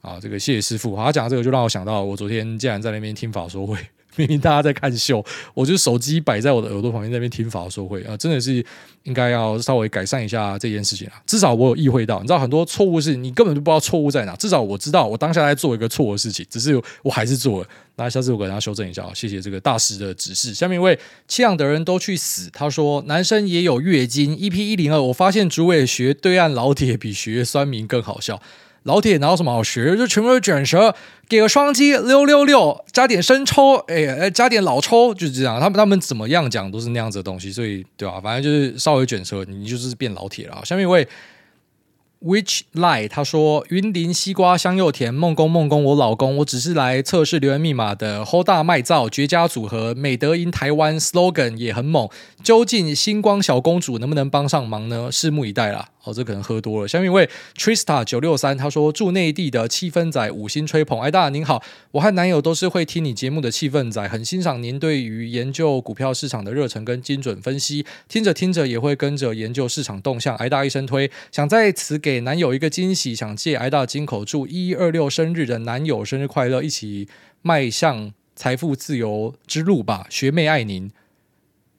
[0.00, 0.96] 啊，这个谢谢师傅。
[0.96, 3.76] 他讲到这个就让我想到，我昨天竟然在那边听法说会。
[4.20, 8.64] 明明大家在看秀，我就手机摆在我的耳朵旁边，那边听法说会啊，真的是
[9.04, 11.14] 应该要稍微改善一下这件事情啊。
[11.26, 14.36] 至少我有意会到，你知道很多错误是你根本就不知道错误在哪。
[14.36, 17.68] 至少我知道我当下在做一个错的事情，只是我还是做了。
[17.96, 20.54] 那下次我给大家修正一下啊，谢谢这个大师的指示。
[20.54, 22.48] 下面一位气氧的人都去死。
[22.52, 24.36] 他说男生也有月经。
[24.36, 28.40] EP 一零二，我发现主委学对岸老铁比学酸民更好笑。
[28.84, 29.96] 老铁哪有什么好学？
[29.96, 30.94] 就全部都卷舌，
[31.28, 35.60] 给个双击六六六，加点生抽，哎哎，加点老抽，就是这样。
[35.60, 38.20] 他们他们怎么样讲都是那样子的东西，所以对吧？
[38.20, 40.60] 反正就是稍微卷舌，你就是变老铁了。
[40.64, 41.06] 下面一位
[42.22, 43.08] Which lie？
[43.08, 48.22] 他说：“云林西瓜香又甜，梦工梦工我老公，我只是来测试留言密码的。
[48.26, 52.10] Hold 大麦造绝佳组合，美德赢台湾 slogan 也很猛。
[52.42, 55.08] 究竟星光小公主能不能帮上忙呢？
[55.10, 55.88] 拭目以待啦。
[56.02, 56.88] 哦，这可能喝多了。
[56.88, 61.62] 下面一位 Trista 九六三，他说：住内地的气氛仔五星吹捧，哎大您好，
[61.92, 70.34] 我和男友都是会听你节目的气氛仔，很欣赏您对于研究股票市场的热忱跟精准分析，听着听着也会跟着研究市场动向。
[70.36, 77.08] 哎大一声推，想在此给。”给男友一个惊喜，想借挨大金口祝一一二六生日的男友生日快乐，一起
[77.40, 80.90] 迈向财富自由之路吧，学妹爱您。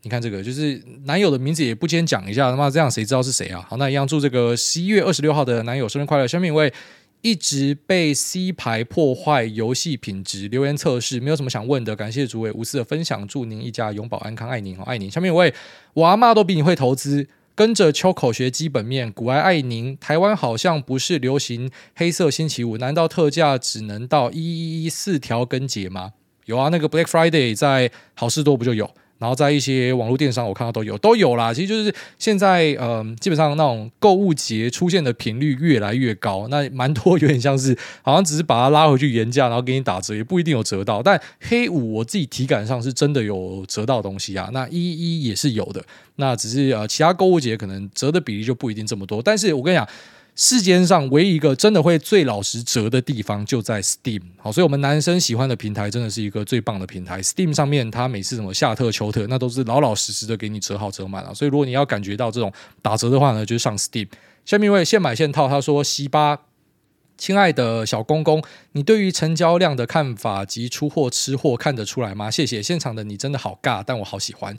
[0.04, 3.66] 你看这个，就是男友的名字也不先讲一下，他妈这样谁知道是谁啊？
[3.70, 6.26] 好，那一样祝这个十一月二十六号的男友生日快乐。
[6.26, 6.74] 下面一位
[7.22, 15.12] 一直被 C 牌破坏游戏品质留言测试，没有什么想问的，感谢主委无私的分享，祝您一家永保安康，爱您哦，爱您。
[15.12, 15.54] 下面一位，
[15.94, 17.28] 我阿妈都比你会投资。
[17.62, 19.96] 跟着秋口学基本面，古埃爱您。
[19.98, 26.14] 台湾好像不是流行黑色星期五，难道特价只能到一一一四条根节吗？
[26.46, 28.90] 有啊，那个 Black Friday 在好事多不就有？
[29.22, 31.54] 然后在一些网络电商，我看到都有，都有啦。
[31.54, 36.48] 其实就是现在，嗯、呃，基本上那种购物节出现的频率越来越高。
[36.48, 41.04] 那蛮多有点像是，好像只是把它拉回去原价，然后给你打折，也不一定有折到。
[41.04, 44.50] 但黑五我自己体感上是真的有折到东西啊。
[44.52, 49.22] 那一一也是有的，那只是呃，其他购物节可能折的比例就不一定这么多。
[49.22, 49.88] 但是我跟你讲。
[50.44, 57.22] 世间上唯一一个真的会最老实折的地方就在 Steam，好，所以我们男生喜欢的平台真的是一个最棒的平台。
[57.22, 61.32] Steam 上面它每次什么夏特秋特，那都是老老实实的给你折好折满了。
[61.32, 64.08] 所以如果你要感觉到这种打折的话呢，就上 Steam。
[64.44, 66.40] 下面一位现买现套，他说：“西巴，
[67.20, 72.32] 亲爱的小公公，你对于成交量的看法及出货吃货看得出来吗？
[72.32, 74.58] 谢谢，现场的你真的好尬，但我好喜欢。”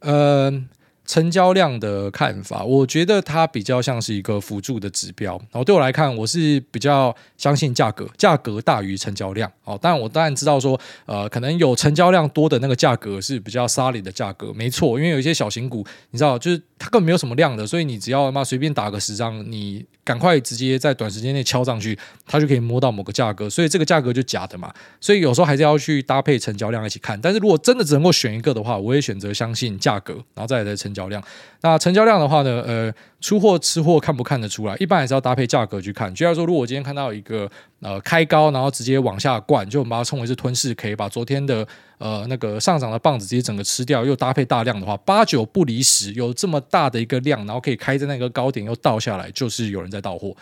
[0.00, 0.70] 嗯。
[1.10, 5.32] 成交量的看法，我觉得它比较像是一个辅助的指标。
[5.50, 9.50] 然后对我来看，我是比较相信价格，价格大于成交量。
[9.64, 14.96] 哦，但我当然知道说，呃，可能有成交量多的那个价格是比较杀理的价格，没错。
[15.00, 24.72] 因为有一些小型股，你知道，就是它根本没有什么量的，所以你只要嘛随便打个十张，你赶快直接在短时间内敲上去，它就可以摸到某个价格，所以这个价格就假的嘛。
[25.00, 27.20] 所以有时候还是要去搭配成交量一起看。
[27.20, 31.22] 但是如果真的只能够选一个的话，我也选择相信价格，然后再来的成交量。
[31.62, 34.74] 那成交量的话呢，呃，出货吃货看不看得出来？
[34.78, 36.14] 一般还是要搭配价格去看。
[36.14, 41.66] 就像说，如果我今天看到一个呃开高，然后直接往下灌，就我们把它称为是吞噬，可以把昨天的
[41.98, 50.34] 呃那个上涨的棒子直接整个吃掉，又搭配大量的话，八九不离十，有这么大的一个量，然后可以开在那个高点又倒下来，就是有人在到货。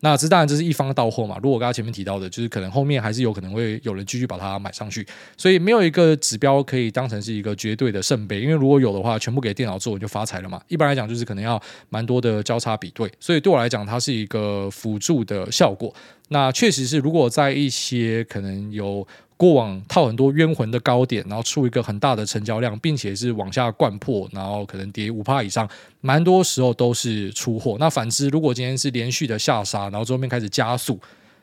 [0.00, 1.36] 那这当然这是一方到货嘛。
[1.36, 8.40] 如果我刚才前面提到的，就是可能后面还是有可能会有人继续把它买上去，所以没有一个指标可以当成是一个绝对的圣杯。
[8.40, 10.60] 因为如果有的话，全部给电脑做，你就发财了嘛。
[10.68, 13.10] 一般来讲，就是可能要蛮多的交叉比对。
[13.20, 15.94] 所以对我来讲，它是一个辅助的效果。
[16.28, 19.06] 那确实是，如果在一些可能有。
[19.40, 25.66] 过往套很多冤魂的高点，然后出一个很大的成交量，并且是往下灌破，然后可能跌五趴以上，
[26.02, 27.78] 蛮多时候都是出货。
[27.80, 31.00] 那反之，如果今天是连续的下杀，然后最后面开始加速，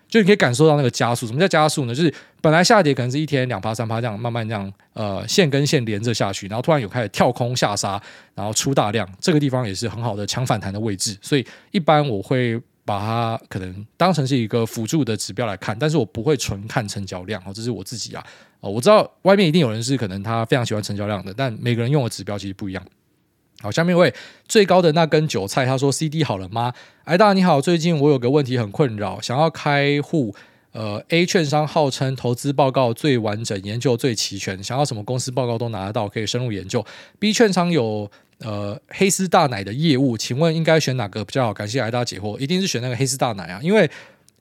[0.08, 1.26] 就你可以感受到那个加速。
[1.26, 1.96] 什么叫加速呢？
[1.96, 8.00] 就是本来下跌可能是一天两趴三趴这样，慢慢这样呃线跟线连着下去，然后突然有开始跳空下杀，
[8.36, 11.18] 然后出大量，这个地方也是很好的抢反弹的位置。
[11.20, 12.62] 所以一般我会。
[12.88, 18.26] 把它可能当成是一个辅助的指标来看，但是我不会纯看成交量哦，这是我自己啊
[18.62, 22.82] 哦，我知道外面一定有人是可能他非常喜欢成交量的，但每个人用的指标其实不一样。
[23.60, 24.14] 好，下面一位
[24.48, 26.72] 最高的那根韭菜，他说 CD 好了吗？
[27.04, 30.34] 哎大你好，最近我有个问题很困扰，想要开户，
[30.72, 36.86] 呃 A 券商号称投资报告最完整，研究最齐全，想要什么公司报告都拿得到，可以深入研究。
[37.20, 38.10] B 券商有。
[38.40, 41.54] 呃，黑丝大奶的业务，请问应该选哪个比较好？
[41.54, 43.90] 感谢来大解惑，一定是选那个黑丝大奶啊，因为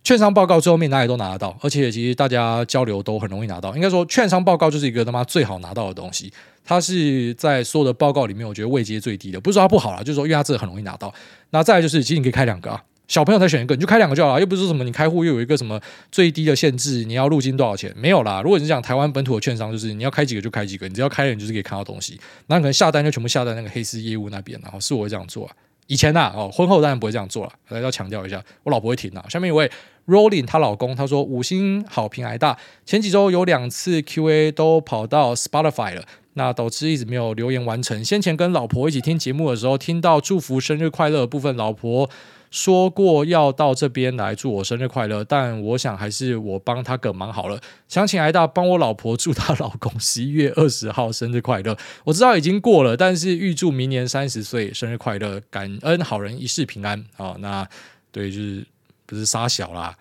[0.05, 3.74] 券商报告最后面哪里都拿得到，而且其实大家交流都很容易拿到。
[3.74, 6.32] 应该说，券商报告就是一个他妈最好拿到的东西，
[6.64, 9.40] 它是在所有的报告里面，我觉得位阶最低的。
[9.40, 11.12] 不是说它不好啦，就是说因为它这个很容易拿到。
[11.51, 12.84] 那再来就是，其实你可以开两个啊。
[13.09, 15.80] 小朋友才选一个，你就开两个就好了，又不是说什么你开户又有一个什么
[16.11, 17.92] 最低的限制，你要入金多少钱？
[17.96, 18.42] 没有啦。
[18.42, 22.20] 如果你是讲台湾本土的券商，就是你要开几个就开几个，你只要开了，你就是可以看到东西。
[22.48, 25.54] 那可能下单就全部下在那个黑丝业务那边，然后是我会这样做啊。
[25.86, 29.24] 以前呐，哦，婚后当然不会这样做了，来要强调一下，我老婆会停啊。
[29.28, 29.70] 下面一位
[30.09, 36.04] Rolling，她老公他说五星好评挨大，前几周有两次 QA 都跑到 Spotify 了。
[36.38, 38.04] 那导致一直没有留言完成。
[38.04, 42.11] 先前跟老婆一起听节目的时候，听到祝福生日快乐部分，老婆
[42.57, 47.61] 说过要到这边来祝我生日快乐，但我想还是我帮他个忙好了。
[47.86, 51.76] 想请挨大帮我老婆祝她老公十一月二十号生日快乐。
[52.04, 57.04] 我知道已经过了，但是预祝明年三十岁生日快乐，感恩好人一世平安。
[57.14, 57.68] 好，那。
[58.12, 58.64] 对，就是
[59.04, 59.94] 不是杀小啦，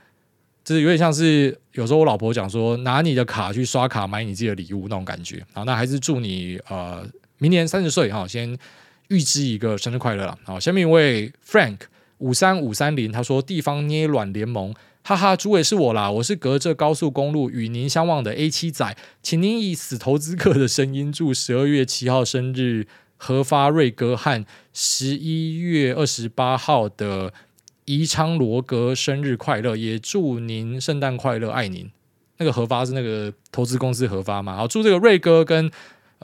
[0.64, 5.46] 就是有点像是有时候我老婆讲说，拿你的卡去刷卡买你自己的礼物那种感觉。
[5.52, 7.06] 好，那还是祝你呃
[7.40, 8.58] 明年三十岁哈，先
[9.10, 10.38] 预支一个生日快乐啦。
[10.46, 11.80] 好，下面一位 Frank
[12.20, 14.74] 五三五三零，他说地方捏软联盟。
[15.04, 22.88] 哈哈，诸位是我啦，我是隔着高速公路与您相望的 A 七仔，请您以死投资客的声音祝十二月七号生日
[23.18, 24.44] 何发瑞哥和
[24.74, 27.32] 十一月二十八号的
[27.86, 31.92] 宜昌罗哥生日快乐，也祝您圣诞快乐，爱您。
[32.38, 34.56] 那个何发是那个投资公司何发嘛？
[34.56, 35.72] 好，祝这个瑞哥跟。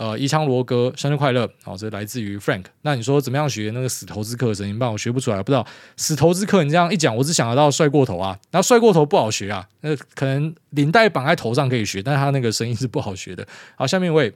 [0.02, 1.48] 呃，宜昌罗哥生日快乐！
[1.62, 2.64] 好，这来自于 Frank。
[2.82, 4.80] 那你说怎么样学那个死投资客的声音？
[4.80, 5.64] 帮我学不出来，不知道
[5.96, 6.64] 死投资客。
[6.64, 8.40] 你这样一讲，我只想得到帅过头啊。
[8.50, 13.48] 那帅过头不好学啊，那可能领带绑在头上可以学，但是他那个声音是不好学的。
[13.76, 14.34] 好，下面一位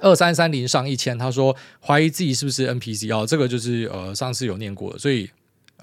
[0.00, 5.30] 二三三零上一千，他说怀疑自己是不是 NPC 哦，这个就是呃上次有念过的，所以。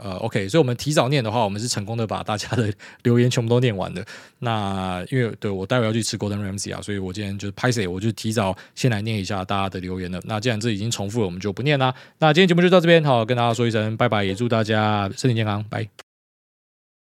[0.03, 2.71] 呃，OK，所以我们提早念的话，我们是成功的把大家的
[3.03, 4.05] 留言全部都念完的。
[4.39, 10.19] 那因为对我待会要去吃 Golden Ramsy 啊，所以我今天就拍谁，我就提早先来念一下大家的留言了。
[10.25, 11.93] 那既然这已经重复了，我们就不念啦。
[12.19, 16.06] 那今天节目就到这边，好，跟大家说一声拜拜，也祝大家身体健康，拜。